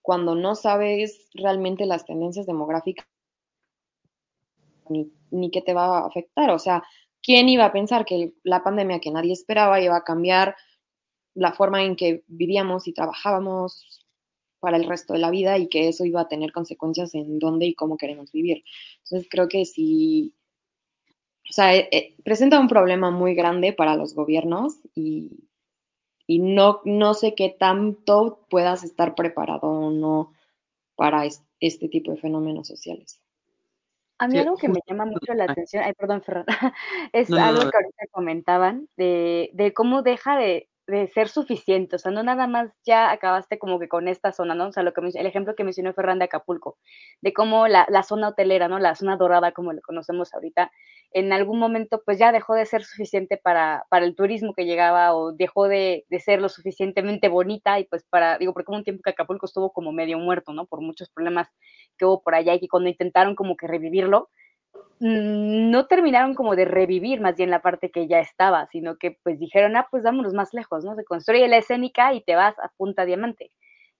[0.02, 3.06] cuando no sabes realmente las tendencias demográficas
[4.88, 6.50] ni, ni qué te va a afectar.
[6.50, 6.82] O sea,
[7.22, 10.56] ¿quién iba a pensar que la pandemia que nadie esperaba iba a cambiar
[11.34, 13.99] la forma en que vivíamos y trabajábamos
[14.61, 17.66] para el resto de la vida y que eso iba a tener consecuencias en dónde
[17.66, 18.62] y cómo queremos vivir.
[19.05, 20.35] Entonces creo que sí,
[21.49, 25.49] o sea, eh, eh, presenta un problema muy grande para los gobiernos y,
[26.27, 30.33] y no, no sé qué tanto puedas estar preparado o no
[30.94, 31.25] para
[31.59, 33.20] este tipo de fenómenos sociales.
[34.18, 36.44] A mí algo que me llama mucho la atención, ay, perdón, Ferran,
[37.12, 42.12] es algo que ahorita comentaban de, de cómo deja de, de ser suficiente, o sea,
[42.12, 44.68] no nada más ya acabaste como que con esta zona, ¿no?
[44.68, 46.79] O sea, lo que el ejemplo que mencionó Ferran de Acapulco,
[47.20, 48.79] de cómo la, la, zona hotelera, ¿no?
[48.79, 50.70] La zona dorada, como le conocemos ahorita,
[51.12, 55.14] en algún momento pues ya dejó de ser suficiente para, para el turismo que llegaba
[55.14, 58.85] o dejó de, de, ser lo suficientemente bonita y pues para, digo, porque hubo un
[58.85, 60.66] tiempo que Acapulco estuvo como medio muerto, ¿no?
[60.66, 61.48] Por muchos problemas
[61.98, 64.31] que hubo por allá y que cuando intentaron como que revivirlo,
[65.00, 69.38] no terminaron como de revivir más bien la parte que ya estaba, sino que pues
[69.38, 70.94] dijeron, ah, pues vámonos más lejos, ¿no?
[70.94, 73.50] Se construye la escénica y te vas a Punta Diamante.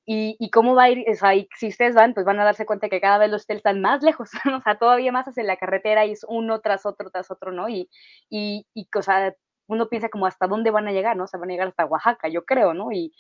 [0.07, 2.67] Y, y cómo va a ir, o sea, si ustedes van, pues van a darse
[2.67, 5.57] cuenta que cada vez los hoteles están más lejos, o sea, todavía más hacia la
[5.57, 7.69] carretera y es uno tras otro, tras otro, ¿no?
[7.69, 7.89] Y,
[8.29, 9.35] y, y o sea,
[9.69, 11.25] uno piensa como hasta dónde van a llegar, ¿no?
[11.25, 12.93] O sea, van a llegar hasta Oaxaca, yo creo, ¿no?
[12.93, 13.13] Y,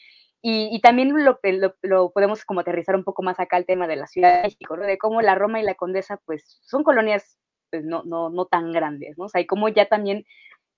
[0.43, 3.97] y, también lo, lo, lo, podemos como aterrizar un poco más acá al tema de
[3.97, 4.85] la Ciudad de México, ¿no?
[4.85, 7.39] De cómo la Roma y la Condesa, pues, son colonias
[7.71, 9.27] pues no, no, no tan grandes, ¿no?
[9.27, 10.25] O sea, y como ya también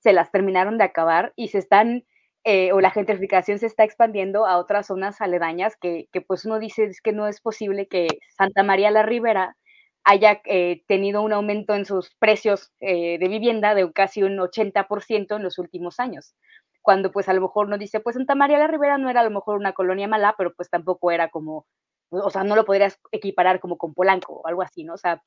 [0.01, 2.05] se las terminaron de acabar y se están,
[2.45, 6.59] eh, o la gentrificación se está expandiendo a otras zonas aledañas que, que, pues uno
[6.59, 9.57] dice es que no es posible que Santa María la Ribera
[10.05, 15.37] haya eh, tenido un aumento en sus precios eh, de vivienda de casi un 80%
[15.37, 16.35] en los últimos años.
[16.83, 19.25] Cuando pues a lo mejor uno dice, pues Santa María la Ribera no era a
[19.25, 21.67] lo mejor una colonia mala, pero pues tampoco era como,
[22.11, 24.95] o sea, no lo podrías equiparar como con Polanco o algo así, ¿no?
[24.95, 25.23] O sea,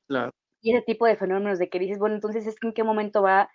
[0.65, 3.51] y ese tipo de fenómenos de que dices, bueno, entonces es en qué momento va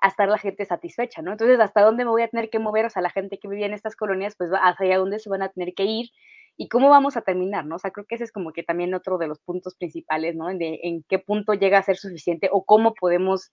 [0.00, 1.32] a estar la gente satisfecha, ¿no?
[1.32, 2.86] Entonces, ¿hasta dónde me voy a tener que mover?
[2.86, 5.48] O sea, la gente que vivía en estas colonias, pues hacia dónde se van a
[5.48, 6.10] tener que ir
[6.56, 7.74] y cómo vamos a terminar, ¿no?
[7.76, 10.46] O sea, creo que ese es como que también otro de los puntos principales, ¿no?
[10.46, 13.50] De en qué punto llega a ser suficiente o cómo podemos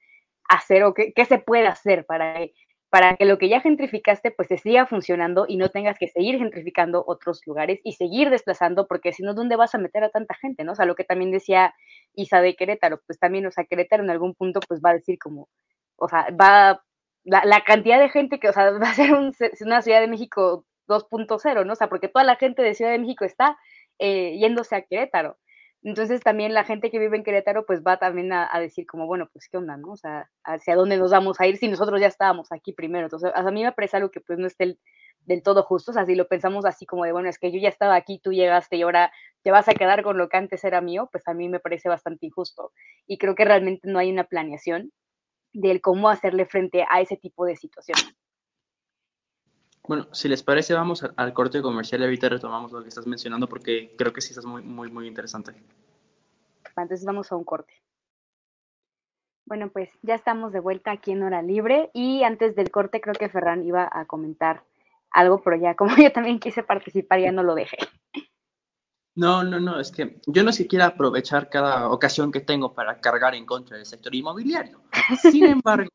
[0.48, 2.40] hacer o qué, qué se puede hacer para
[2.90, 6.40] para que lo que ya gentrificaste pues te siga funcionando y no tengas que seguir
[6.40, 10.36] gentrificando otros lugares y seguir desplazando, porque si no, ¿dónde vas a meter a tanta
[10.36, 10.64] gente?
[10.64, 10.72] ¿no?
[10.72, 11.74] O sea, lo que también decía
[12.16, 15.20] Isa de Querétaro, pues también, o sea, Querétaro en algún punto pues va a decir
[15.20, 15.50] como,
[15.98, 16.84] o sea, va,
[17.24, 20.08] la, la cantidad de gente que, o sea, va a ser un, una Ciudad de
[20.08, 21.74] México 2.0, ¿no?
[21.74, 23.58] O sea, porque toda la gente de Ciudad de México está
[24.00, 25.38] eh, yéndose a Querétaro.
[25.82, 29.30] Entonces también la gente que vive en Querétaro pues va también a, decir como, bueno,
[29.32, 29.92] pues qué onda, ¿no?
[29.92, 33.06] O sea, hacia dónde nos vamos a ir si nosotros ya estábamos aquí primero.
[33.06, 34.78] Entonces, a mí me parece algo que pues no esté
[35.26, 37.60] del todo justo, o sea, si lo pensamos así como de, bueno, es que yo
[37.60, 39.12] ya estaba aquí, tú llegaste y ahora
[39.44, 41.90] te vas a quedar con lo que antes era mío, pues a mí me parece
[41.90, 42.72] bastante injusto.
[43.06, 44.92] Y creo que realmente no hay una planeación
[45.54, 48.19] del cómo hacerle frente a ese tipo de situaciones.
[49.90, 53.50] Bueno, si les parece, vamos al, corte comercial y ahorita retomamos lo que estás mencionando
[53.50, 55.56] porque creo que sí estás muy, muy, muy interesante.
[56.78, 57.74] Entonces vamos a un corte.
[59.48, 63.16] Bueno, pues ya estamos de vuelta aquí en Hora Libre y antes del corte creo
[63.16, 64.64] que Ferran iba a comentar
[65.10, 67.80] algo, pero ya como yo también quise participar ya no lo dejé.
[69.16, 72.76] No, no, no, es que yo no sé si quiero aprovechar cada ocasión que tengo
[72.76, 74.84] para cargar en contra del sector inmobiliario.
[75.20, 75.90] Sin embargo,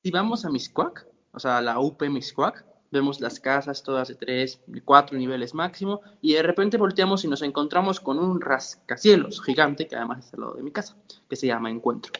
[0.00, 4.60] si vamos a Miscuac, o sea, la UP Miscuac, vemos las casas todas de tres,
[4.84, 9.96] cuatro niveles máximo, y de repente volteamos y nos encontramos con un rascacielos gigante, que
[9.96, 10.96] además es al lado de mi casa,
[11.28, 12.12] que se llama Encuentro.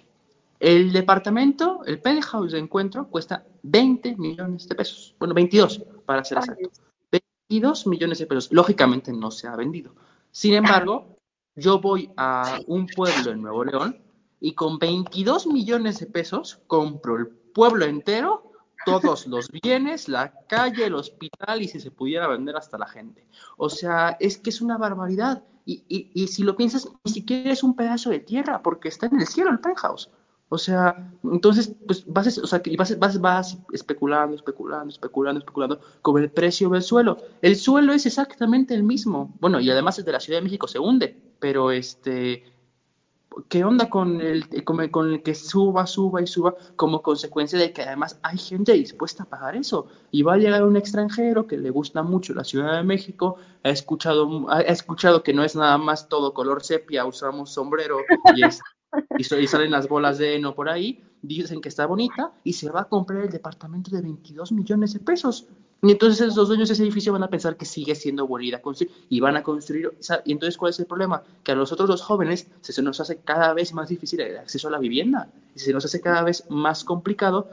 [0.59, 5.15] El departamento, el penthouse de Encuentro, cuesta 20 millones de pesos.
[5.19, 6.71] Bueno, 22 para ser exacto.
[7.11, 8.49] 22 millones de pesos.
[8.53, 9.93] Lógicamente no se ha vendido.
[10.31, 11.19] Sin embargo,
[11.57, 13.99] yo voy a un pueblo en Nuevo León
[14.41, 18.52] y con 22 millones de pesos compro el pueblo entero
[18.85, 23.27] todos los bienes, la calle, el hospital y si se pudiera vender hasta la gente.
[23.57, 25.43] O sea, es que es una barbaridad.
[25.65, 29.07] Y, y, y si lo piensas, ni siquiera es un pedazo de tierra porque está
[29.07, 30.11] en el cielo el penthouse.
[30.55, 36.23] O sea, entonces, pues vas, o sea, vas, vas, vas especulando, especulando, especulando, especulando con
[36.23, 37.17] el precio del suelo.
[37.41, 39.35] El suelo es exactamente el mismo.
[39.41, 42.52] Bueno, y además es de la Ciudad de México se hunde, pero este,
[43.49, 47.83] ¿qué onda con el, con el, que suba, suba y suba como consecuencia de que
[47.83, 49.89] además hay gente dispuesta a pagar eso?
[50.11, 53.71] Y va a llegar un extranjero que le gusta mucho la Ciudad de México, ha
[53.71, 57.99] escuchado, ha escuchado que no es nada más todo color sepia, usamos sombrero
[58.35, 58.43] y,
[59.19, 62.83] y, salen las bolas de heno por ahí, dicen que está bonita y se va
[62.83, 65.49] a comprar el departamento de 22 millones de pesos.
[65.85, 68.63] Y entonces los dueños de ese edificio van a pensar que sigue siendo bonita
[69.09, 69.93] y van a construir.
[70.25, 71.25] Y entonces, ¿cuál es el problema?
[71.43, 74.71] Que a nosotros los jóvenes se, nos hace cada vez más difícil el acceso a
[74.71, 75.29] la vivienda.
[75.57, 77.51] Y se nos hace cada vez más complicado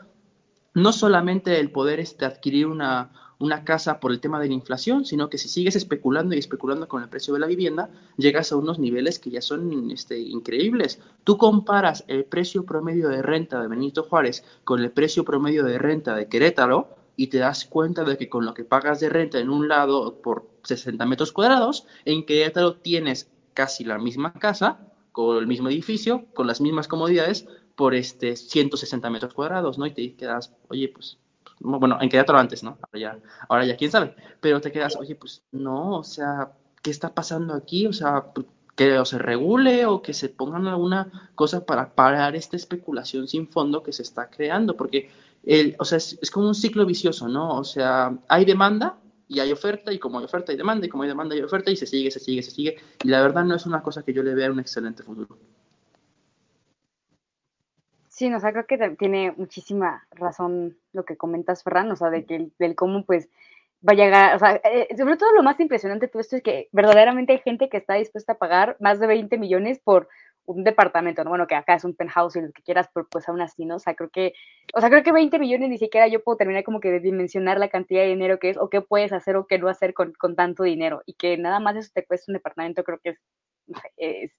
[0.76, 5.06] no solamente el poder este, adquirir una, una casa por el tema de la inflación,
[5.06, 8.58] sino que si sigues especulando y especulando con el precio de la vivienda, llegas a
[8.58, 11.00] unos niveles que ya son este, increíbles.
[11.24, 15.80] Tú comparas el precio promedio de renta de Benito Juárez con el precio promedio de
[15.80, 19.40] renta de Querétaro y te das cuenta de que con lo que pagas de renta
[19.40, 24.80] en un lado por 60 metros cuadrados, en Querétaro tienes casi la misma casa
[25.12, 29.86] con el mismo edificio, con las mismas comodidades, por este 160 metros cuadrados, ¿no?
[29.86, 31.18] Y te quedas, oye, pues,
[31.60, 32.78] bueno, en Querétaro antes, ¿no?
[32.84, 36.90] Ahora ya, ahora ya quién sabe, pero te quedas, oye, pues, no, o sea, ¿qué
[36.90, 37.86] está pasando aquí?
[37.86, 38.28] O sea,
[38.78, 43.84] que se regule o que se pongan alguna cosa para parar esta especulación sin fondo
[43.84, 45.10] que se está creando, porque
[45.44, 47.58] el, o sea, es, como un ciclo vicioso, ¿no?
[47.58, 48.98] O sea, hay demanda
[49.28, 51.72] y hay oferta, y como hay oferta hay demanda, y como hay demanda hay oferta,
[51.72, 54.14] y se sigue, se sigue, se sigue, y la verdad no es una cosa que
[54.14, 55.38] yo le vea un excelente futuro.
[58.08, 62.26] Sí, o sea, creo que tiene muchísima razón lo que comentas, Ferran, o sea, de
[62.26, 63.30] que del cómo, pues,
[63.88, 66.44] va a llegar, o sea, eh, sobre todo lo más impresionante de todo esto es
[66.44, 70.10] que verdaderamente hay gente que está dispuesta a pagar más de 20 millones por
[70.54, 71.30] un departamento, ¿no?
[71.30, 73.76] Bueno, que acá es un penthouse y lo que quieras, pero pues aún así, ¿no?
[73.76, 74.34] O sea, creo que,
[74.74, 77.60] o sea, creo que 20 millones ni siquiera yo puedo terminar como que de dimensionar
[77.60, 80.14] la cantidad de dinero que es o qué puedes hacer o qué no hacer con,
[80.14, 83.20] con tanto dinero y que nada más eso te cuesta un departamento, creo que es,
[83.98, 84.32] es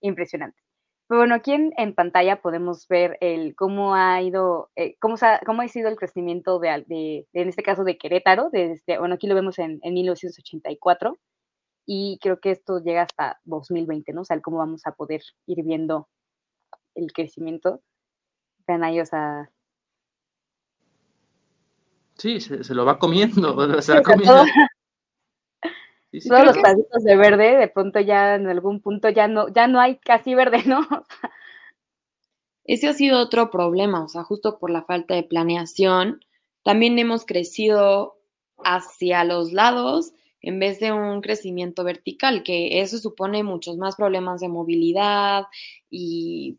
[0.00, 0.60] impresionante.
[1.08, 5.62] Pero bueno, aquí en, pantalla podemos ver el cómo ha ido, eh, cómo, ha, cómo
[5.62, 9.34] ha sido el crecimiento de, de, en este caso de Querétaro, desde, bueno, aquí lo
[9.34, 11.18] vemos en, en 1984
[11.86, 14.22] y creo que esto llega hasta 2020, ¿no?
[14.22, 16.08] O sea, cómo vamos a poder ir viendo
[16.94, 17.82] el crecimiento.
[18.66, 19.50] Vean ahí, o sea...
[22.16, 24.44] Sí, se, lo va comiendo, se va comiendo.
[26.28, 29.80] Todos los pedacitos de verde, de pronto ya en algún punto ya no, ya no
[29.80, 30.86] hay casi verde, ¿no?
[32.64, 36.24] Ese ha sido otro problema, o sea, justo por la falta de planeación.
[36.62, 38.16] También hemos crecido
[38.56, 40.13] hacia los lados
[40.46, 45.44] en vez de un crecimiento vertical, que eso supone muchos más problemas de movilidad
[45.90, 46.58] y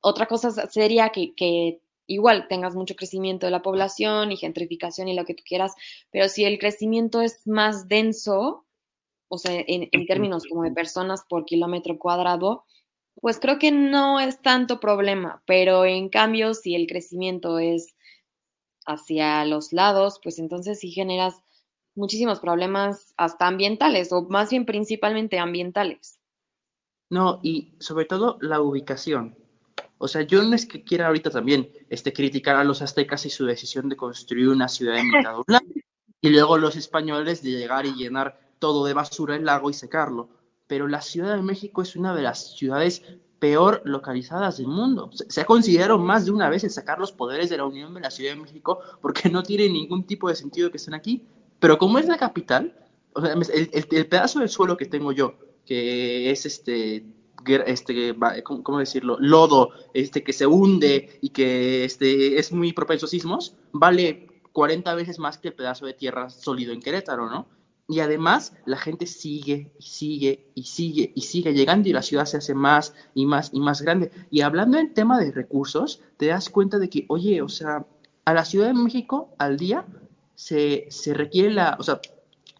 [0.00, 5.24] otra cosa sería que, igual tengas mucho crecimiento de la población y gentrificación y lo
[5.24, 5.74] que tú quieras,
[6.10, 8.64] pero si el crecimiento es más denso,
[9.28, 12.64] o sea, en, en términos como de personas por kilómetro cuadrado,
[13.20, 17.94] pues creo que no es tanto problema, pero en cambio si el crecimiento es
[18.86, 21.42] hacia los lados, pues entonces sí generas
[21.98, 26.18] muchísimos problemas hasta ambientales, o más bien principalmente ambientales.
[27.10, 29.36] No, y sobre todo la ubicación.
[29.98, 33.30] O sea, yo no es que quiera ahorita también este, criticar a los aztecas y
[33.30, 35.66] su decisión de construir una ciudad en mitad de un lago,
[36.20, 40.28] y luego los españoles de llegar y llenar todo de basura el lago y secarlo.
[40.66, 43.02] Pero la Ciudad de México es una de las ciudades
[43.38, 45.10] peor localizadas del mundo.
[45.28, 48.00] Se, ha considerado más de una vez el sacar los poderes de la Unión de
[48.00, 51.26] la Ciudad de México porque no tiene ningún tipo de sentido que estén aquí.
[51.58, 52.74] Pero como es la capital,
[53.14, 55.34] el, pedazo del suelo que tengo yo,
[55.66, 57.04] que es este,
[57.66, 59.16] este ¿cómo, decirlo?
[59.20, 64.94] Lodo, este, que se hunde y que este, es muy propenso a sismos, vale 40
[64.94, 67.48] veces más que el pedazo de tierra sólido en Querétaro, ¿no?
[67.90, 72.26] Y además la gente sigue y sigue y sigue y sigue llegando y la ciudad
[72.26, 74.10] se hace más y más y más grande.
[74.30, 77.86] Y hablando en tema de recursos, te das cuenta de que, oye, o sea,
[78.26, 79.86] a la Ciudad de México al día
[80.38, 82.00] se, requiere la, o sea,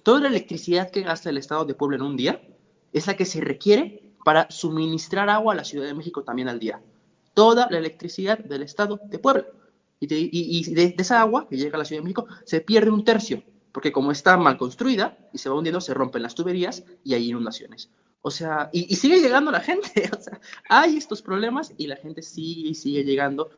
[0.03, 2.43] toda la electricidad que gasta el Estado de Puebla en un día
[2.93, 6.59] es la que se requiere para suministrar agua a la Ciudad de México también al
[6.59, 6.83] día.
[7.35, 9.47] Toda la electricidad del Estado de Puebla.
[10.01, 10.07] Y,
[10.75, 13.93] de, esa agua que llega a la Ciudad de México se pierde un tercio, porque
[13.93, 17.91] como está mal construida y se va hundiendo, se rompen las tuberías y hay inundaciones.
[18.23, 20.11] O sea, y, sigue llegando la gente.
[20.19, 23.51] O sea, hay estos problemas y la gente sigue y sigue llegando.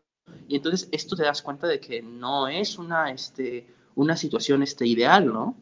[0.46, 4.87] Y entonces esto te das cuenta de que no es una, este, una situación este,
[4.87, 5.57] ideal, ¿no?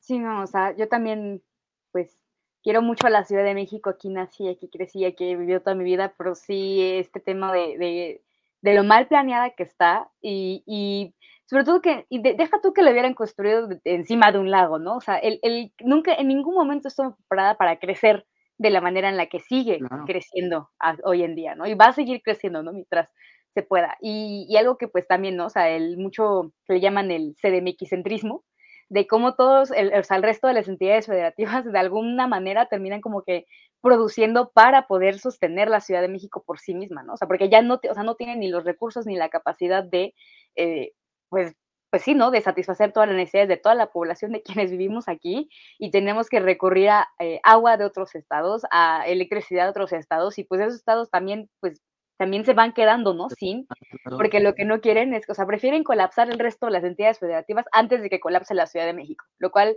[0.00, 1.42] Sí, no, o sea, yo también,
[1.90, 2.18] pues,
[2.62, 5.76] quiero mucho a la Ciudad de México, aquí nací, aquí crecí, aquí he vivido toda
[5.76, 8.20] mi vida, pero sí este tema de,
[8.60, 11.14] de, lo mal planeada que está y, y
[11.46, 14.96] sobre todo que, y deja tú que lo hubieran construido encima de un lago, ¿no?
[14.96, 19.08] O sea, el, el, nunca, en ningún momento estuvo preparada para crecer de la manera
[19.08, 20.70] en la que sigue creciendo
[21.04, 21.66] hoy en día, ¿no?
[21.66, 22.72] Y va a seguir creciendo, ¿no?
[22.72, 23.10] Mientras
[23.54, 23.96] se pueda.
[24.00, 25.46] Y, algo que pues también, ¿no?
[25.46, 28.44] O sea, el mucho que le llaman el CDMX-centrismo,
[28.90, 32.66] de cómo todos, el, o sea, el resto de las entidades federativas de alguna manera
[32.66, 33.46] terminan como que
[33.80, 37.14] produciendo para poder sostener la Ciudad de México por sí misma, ¿no?
[37.14, 39.84] O sea, porque ya no, o sea, no tienen ni los recursos ni la capacidad
[39.84, 40.14] de,
[40.56, 40.92] eh,
[41.28, 41.54] pues,
[41.90, 42.30] pues sí, ¿no?
[42.30, 46.28] De satisfacer todas las necesidades de toda la población de quienes vivimos aquí y tenemos
[46.28, 50.60] que recurrir a eh, agua de otros estados, a electricidad de otros estados y pues
[50.60, 51.80] esos estados también, pues
[52.16, 53.28] también se van quedando, ¿no?
[53.30, 53.66] Sin,
[54.04, 57.18] porque lo que no quieren es, o sea, prefieren colapsar el resto de las entidades
[57.18, 59.76] federativas antes de que colapse la Ciudad de México, lo cual,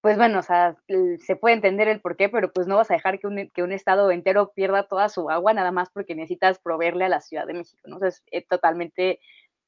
[0.00, 0.76] pues bueno, o sea,
[1.18, 3.62] se puede entender el por qué, pero pues no vas a dejar que un, que
[3.62, 7.46] un estado entero pierda toda su agua nada más porque necesitas proveerle a la Ciudad
[7.46, 7.96] de México, ¿no?
[7.96, 9.20] O sea, es, totalmente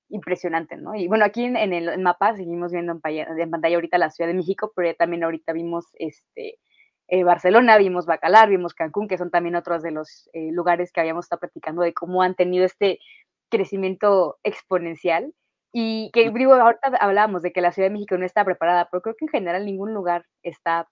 [0.09, 0.95] impresionante, ¿no?
[0.95, 4.35] Y bueno, aquí en, el mapa seguimos viendo en, en, pantalla ahorita la Ciudad de
[4.35, 6.59] México, pero también ahorita vimos este
[7.13, 11.01] eh, Barcelona, vimos Bacalar, vimos Cancún, que son también otros de los eh, lugares que
[11.01, 13.01] habíamos estado platicando de cómo han tenido este
[13.49, 15.35] crecimiento exponencial.
[15.73, 19.03] Y que, digo, ahorita hablábamos de que la Ciudad de México no está preparada, pero
[19.03, 20.89] creo que en general ningún lugar está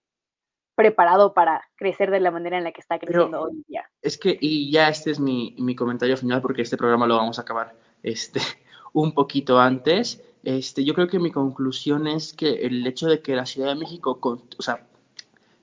[0.74, 3.88] preparado para crecer de la manera en la que está creciendo hoy día.
[4.02, 7.38] Es que, y ya este es mi, mi, comentario final, porque este programa lo vamos
[7.38, 8.40] a acabar este,
[8.92, 10.20] un poquito antes.
[10.42, 13.76] Este, yo creo que mi conclusión es que el hecho de que la Ciudad de
[13.76, 14.84] México, o sea,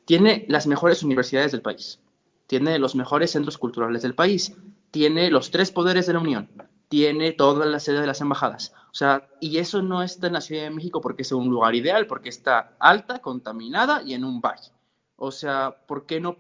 [0.06, 2.00] tiene las mejores universidades del país,
[2.48, 4.56] tiene los mejores centros culturales del país,
[4.92, 6.50] tiene los tres poderes de la Unión,
[6.88, 8.74] tiene toda la sede de las embajadas.
[8.92, 11.76] O sea, y eso no está en la Ciudad de México porque es un lugar
[11.76, 14.72] ideal, porque está alta, contaminada y en un valle.
[15.18, 16.38] O sea, ¿por qué no?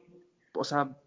[0.54, 0.98] O sea,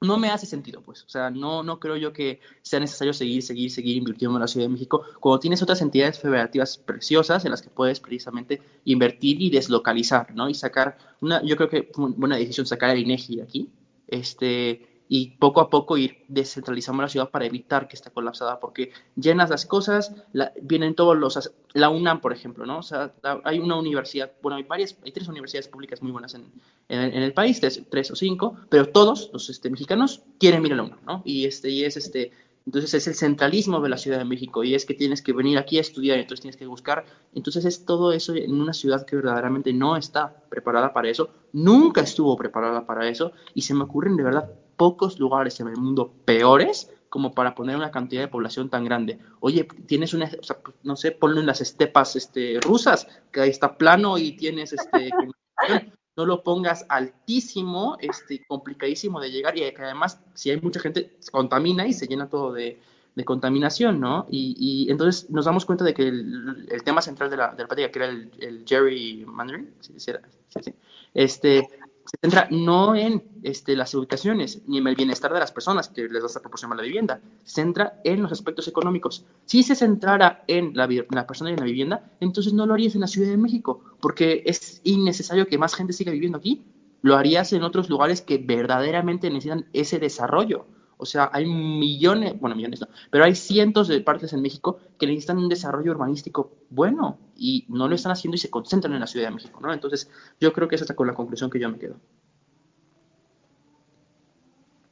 [0.00, 1.02] no me hace sentido, pues.
[1.04, 4.48] O sea, no, no creo yo que sea necesario seguir, seguir, seguir invirtiendo en la
[4.48, 9.42] Ciudad de México cuando tienes otras entidades federativas preciosas en las que puedes precisamente invertir
[9.42, 10.48] y deslocalizar, ¿no?
[10.48, 13.70] Y sacar una, yo creo que fue una buena decisión sacar el INEGI de aquí,
[14.06, 18.92] este, y poco a poco ir descentralizando la ciudad para evitar que esté colapsada, porque
[19.16, 20.14] llenas las cosas,
[20.62, 22.78] vienen todos los, la UNAM, por ejemplo, ¿no?
[22.78, 26.52] O sea, hay una universidad, bueno, hay varias, hay tres universidades públicas muy buenas en,
[26.88, 30.82] en, el país, tres, o cinco, pero todos los este, mexicanos quieren ir a la
[30.84, 31.22] UNAM, ¿no?
[31.24, 32.32] Y, este, y es este,
[32.66, 35.56] entonces es el centralismo de la Ciudad de México y es que tienes que venir
[35.56, 37.06] aquí a estudiar entonces tienes que buscar.
[37.34, 42.02] Entonces es todo eso en una ciudad que verdaderamente no está preparada para eso, nunca
[42.02, 46.14] estuvo preparada para eso y se me ocurren de verdad pocos lugares en el mundo
[46.24, 49.18] peores como para poner una cantidad de población tan grande.
[49.40, 53.50] Oye, tienes una, o sea, no sé, ponlo en las estepas este, rusas, que ahí
[53.50, 55.10] está plano y tienes este,
[56.16, 61.16] no lo pongas altísimo, este, complicadísimo de llegar y que además si hay mucha gente
[61.18, 62.80] se contamina y se llena todo de,
[63.24, 64.28] contaminación, ¿no?
[64.30, 67.90] Y, entonces nos damos cuenta de que el, tema central de la, de la práctica,
[67.90, 69.94] que era el, el Jerry Mandarin, ¿sí?
[69.96, 70.12] ¿Sí?
[70.60, 70.72] ¿Sí?
[71.14, 71.68] este,
[72.08, 76.08] se centra no en este, las ubicaciones ni en el bienestar de las personas que
[76.08, 79.26] les vas a proporcionar la vivienda, se centra en los aspectos económicos.
[79.44, 82.94] Si se centrara en la, la, persona y en la vivienda, entonces no lo harías
[82.94, 86.64] en la Ciudad de México, porque es innecesario que más gente siga viviendo aquí.
[87.02, 90.64] Lo harías en otros lugares que verdaderamente necesitan ese desarrollo.
[90.98, 95.06] O sea, hay millones, bueno, millones no, pero hay cientos de partes en México que
[95.06, 99.06] necesitan un desarrollo urbanístico bueno y no lo están haciendo y se concentran en la
[99.06, 99.72] Ciudad de México, ¿no?
[99.72, 101.96] Entonces, yo creo que esa es con la conclusión que yo me quedo.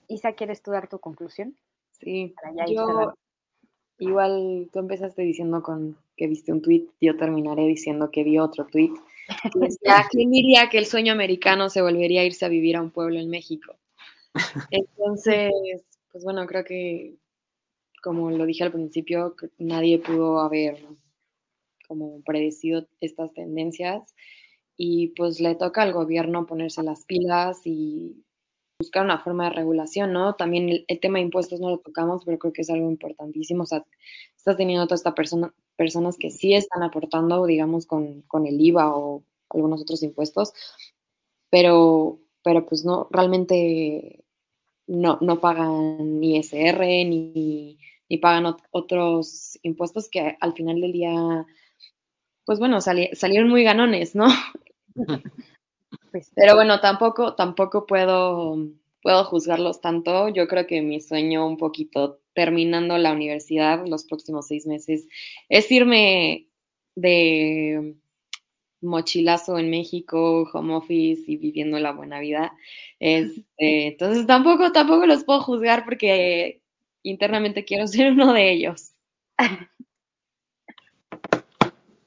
[0.08, 1.56] Isa, ¿quieres tú dar tu conclusión?
[1.90, 2.34] Sí,
[2.68, 3.14] yo,
[3.98, 8.66] igual tú empezaste diciendo con que viste un tweet, yo terminaré diciendo que vi otro
[8.66, 8.92] tweet.
[10.10, 13.18] ¿quién diría que el sueño americano se volvería a irse a vivir a un pueblo
[13.18, 13.74] en México?
[14.70, 15.52] Entonces,
[16.16, 17.18] pues bueno, creo que,
[18.02, 20.78] como lo dije al principio, nadie pudo haber
[21.86, 24.14] como predecido estas tendencias
[24.78, 28.24] y pues le toca al gobierno ponerse las pilas y
[28.80, 30.36] buscar una forma de regulación, ¿no?
[30.36, 33.64] También el, tema de impuestos no lo tocamos, pero creo que es algo importantísimo.
[33.64, 33.84] O sea,
[34.38, 38.96] estás teniendo todas estas persona, personas que sí están aportando, digamos, con, con, el IVA
[38.96, 40.54] o algunos otros impuestos,
[41.50, 44.24] pero, pero pues no, realmente
[44.86, 47.78] no, no pagan ni SR ni,
[48.08, 51.46] ni pagan otros impuestos que al final del día,
[52.44, 54.26] pues bueno, salieron muy ganones, ¿no?
[56.10, 58.56] Pues, pero bueno, tampoco, tampoco puedo,
[59.02, 60.28] puedo juzgarlos tanto.
[60.30, 65.08] Yo creo que mi sueño un poquito terminando la universidad los próximos seis meses
[65.48, 66.48] es irme
[66.94, 67.96] de
[68.80, 72.52] mochilazo en México, home office y viviendo la buena vida.
[73.00, 76.62] Este, entonces tampoco, tampoco los puedo juzgar porque
[77.02, 78.92] internamente quiero ser uno de ellos.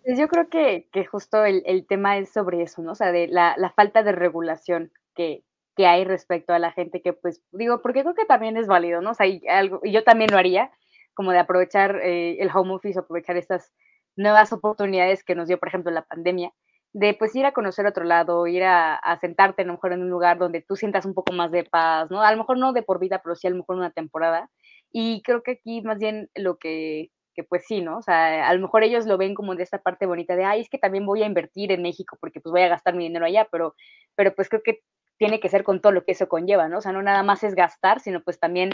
[0.03, 2.93] Pues yo creo que, que justo el, el, tema es sobre eso, ¿no?
[2.93, 5.43] O sea, de la, la falta de regulación que,
[5.75, 9.01] que, hay respecto a la gente que, pues, digo, porque creo que también es válido,
[9.01, 9.11] ¿no?
[9.11, 10.71] O sea, y, algo, y yo también lo haría,
[11.13, 13.71] como de aprovechar eh, el home office, aprovechar estas
[14.19, 16.51] nuevas oportunidades que nos dio, por ejemplo, la pandemia,
[16.91, 20.09] de pues ir a conocer otro lado, ir a, sentarte a lo mejor en un
[20.09, 22.21] lugar donde tú sientas un poco más de paz, ¿no?
[22.21, 24.49] A lo mejor no de por vida, pero sí a lo mejor una temporada.
[24.91, 27.97] Y creo que aquí más bien lo que, que pues sí, ¿no?
[27.99, 30.61] O sea, a lo mejor ellos lo ven como de esta parte bonita de, ay,
[30.61, 33.25] es que también voy a invertir en México porque pues voy a gastar mi dinero
[33.25, 33.75] allá, pero,
[34.15, 34.81] pero pues creo que
[35.17, 36.79] tiene que ser con todo lo que eso conlleva, ¿no?
[36.79, 38.71] O sea, no nada más es gastar, sino pues también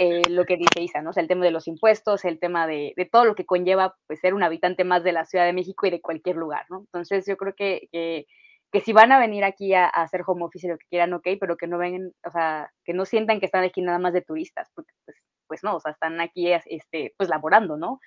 [0.00, 1.10] eh, lo que dice Isa, ¿no?
[1.10, 4.20] O sea, el tema de los impuestos, el tema de, todo lo que conlleva pues,
[4.20, 6.78] ser un habitante más de la Ciudad de México y de cualquier lugar, ¿no?
[6.80, 10.68] Entonces yo creo que, que, si van a venir aquí a, a, hacer home office
[10.68, 13.64] lo que quieran, ok, pero que no vengan, o sea, que no sientan que están
[13.64, 15.16] aquí nada más de turistas, porque pues,
[15.48, 17.98] pues no, o sea, están aquí este, pues laborando, ¿no?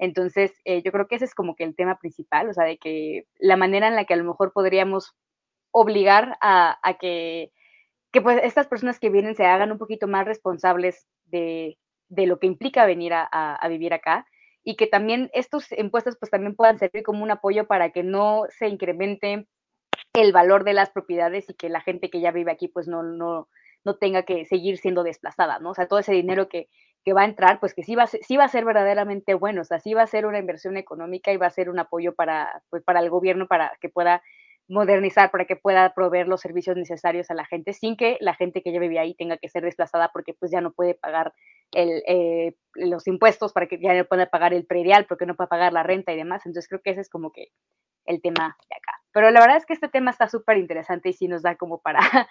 [0.00, 2.76] Entonces, eh, yo creo que ese es como que el tema principal, o sea, de
[2.78, 5.14] que la manera en la que a lo mejor podríamos
[5.70, 7.52] obligar a, a que
[8.16, 12.38] que pues estas personas que vienen se hagan un poquito más responsables de, de lo
[12.38, 14.26] que implica venir a, a, vivir acá
[14.64, 18.44] y que también estos impuestos pues también puedan servir como un apoyo para que no
[18.50, 19.46] se incremente
[20.12, 23.02] el valor de las propiedades y que la gente que ya vive aquí pues no,
[23.02, 23.48] no,
[23.84, 25.70] no tenga que seguir siendo desplazada, ¿no?
[25.70, 26.68] O sea, todo ese dinero que,
[27.04, 29.34] que va a entrar, pues que sí va, a ser, sí va a ser verdaderamente
[29.34, 31.78] bueno, o sea, sí va a ser una inversión económica y va a ser un
[31.78, 34.22] apoyo para, pues, para el gobierno para que pueda
[34.68, 38.62] modernizar, para que pueda proveer los servicios necesarios a la gente, sin que la gente
[38.62, 41.32] que ya vivía ahí tenga que ser desplazada porque pues ya no puede pagar
[41.72, 45.48] el, eh, los impuestos, para que ya no pueda pagar el predial, porque no puede
[45.48, 46.44] pagar la renta y demás.
[46.46, 47.48] Entonces creo que ese es como que
[48.06, 49.00] el tema de acá.
[49.12, 51.80] Pero la verdad es que este tema está súper interesante y sí nos da como
[51.80, 52.00] para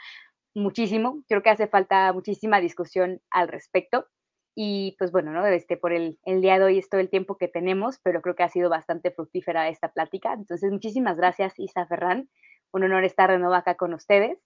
[0.56, 1.24] muchísimo.
[1.28, 4.08] Creo que hace falta muchísima discusión al respecto.
[4.56, 5.46] Y pues bueno, ¿no?
[5.46, 8.36] Este, por el, el, día de hoy es todo el tiempo que tenemos, pero creo
[8.36, 10.34] que ha sido bastante fructífera esta plática.
[10.34, 12.30] Entonces, muchísimas gracias, Isa Ferran.
[12.72, 14.40] Un honor estar de nuevo acá con ustedes.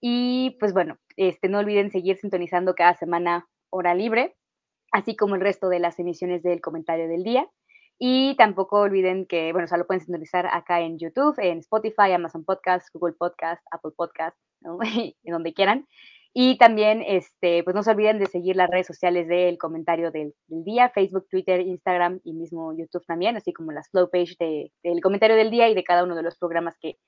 [0.00, 4.36] Y pues bueno, este, no olviden seguir sintonizando cada semana Hora Libre,
[4.92, 7.48] así como el resto de las emisiones del comentario del día.
[7.98, 12.44] Y tampoco olviden que, bueno, o lo pueden sintonizar acá en YouTube, en Spotify, Amazon
[12.44, 14.78] Podcast, Google Podcast, Apple Podcast, ¿no?
[15.24, 15.86] en donde quieran.
[16.38, 20.34] Y también, este, pues no se olviden de seguir las redes sociales del comentario del,
[20.48, 24.36] día, Facebook, Twitter, Instagram y mismo YouTube también, así como las flow page
[24.82, 26.98] del comentario del día y de cada uno de los programas que,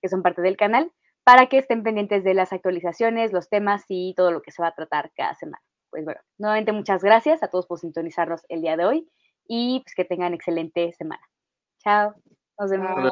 [0.00, 0.90] que son parte del canal,
[1.22, 4.68] para que estén pendientes de las actualizaciones, los temas y todo lo que se va
[4.68, 5.62] a tratar cada semana.
[5.90, 9.08] Pues bueno, nuevamente muchas gracias a todos por sintonizarnos el día de hoy
[9.46, 11.28] y pues que tengan excelente semana.
[11.84, 12.14] Chao.
[12.58, 13.10] Nos vemos.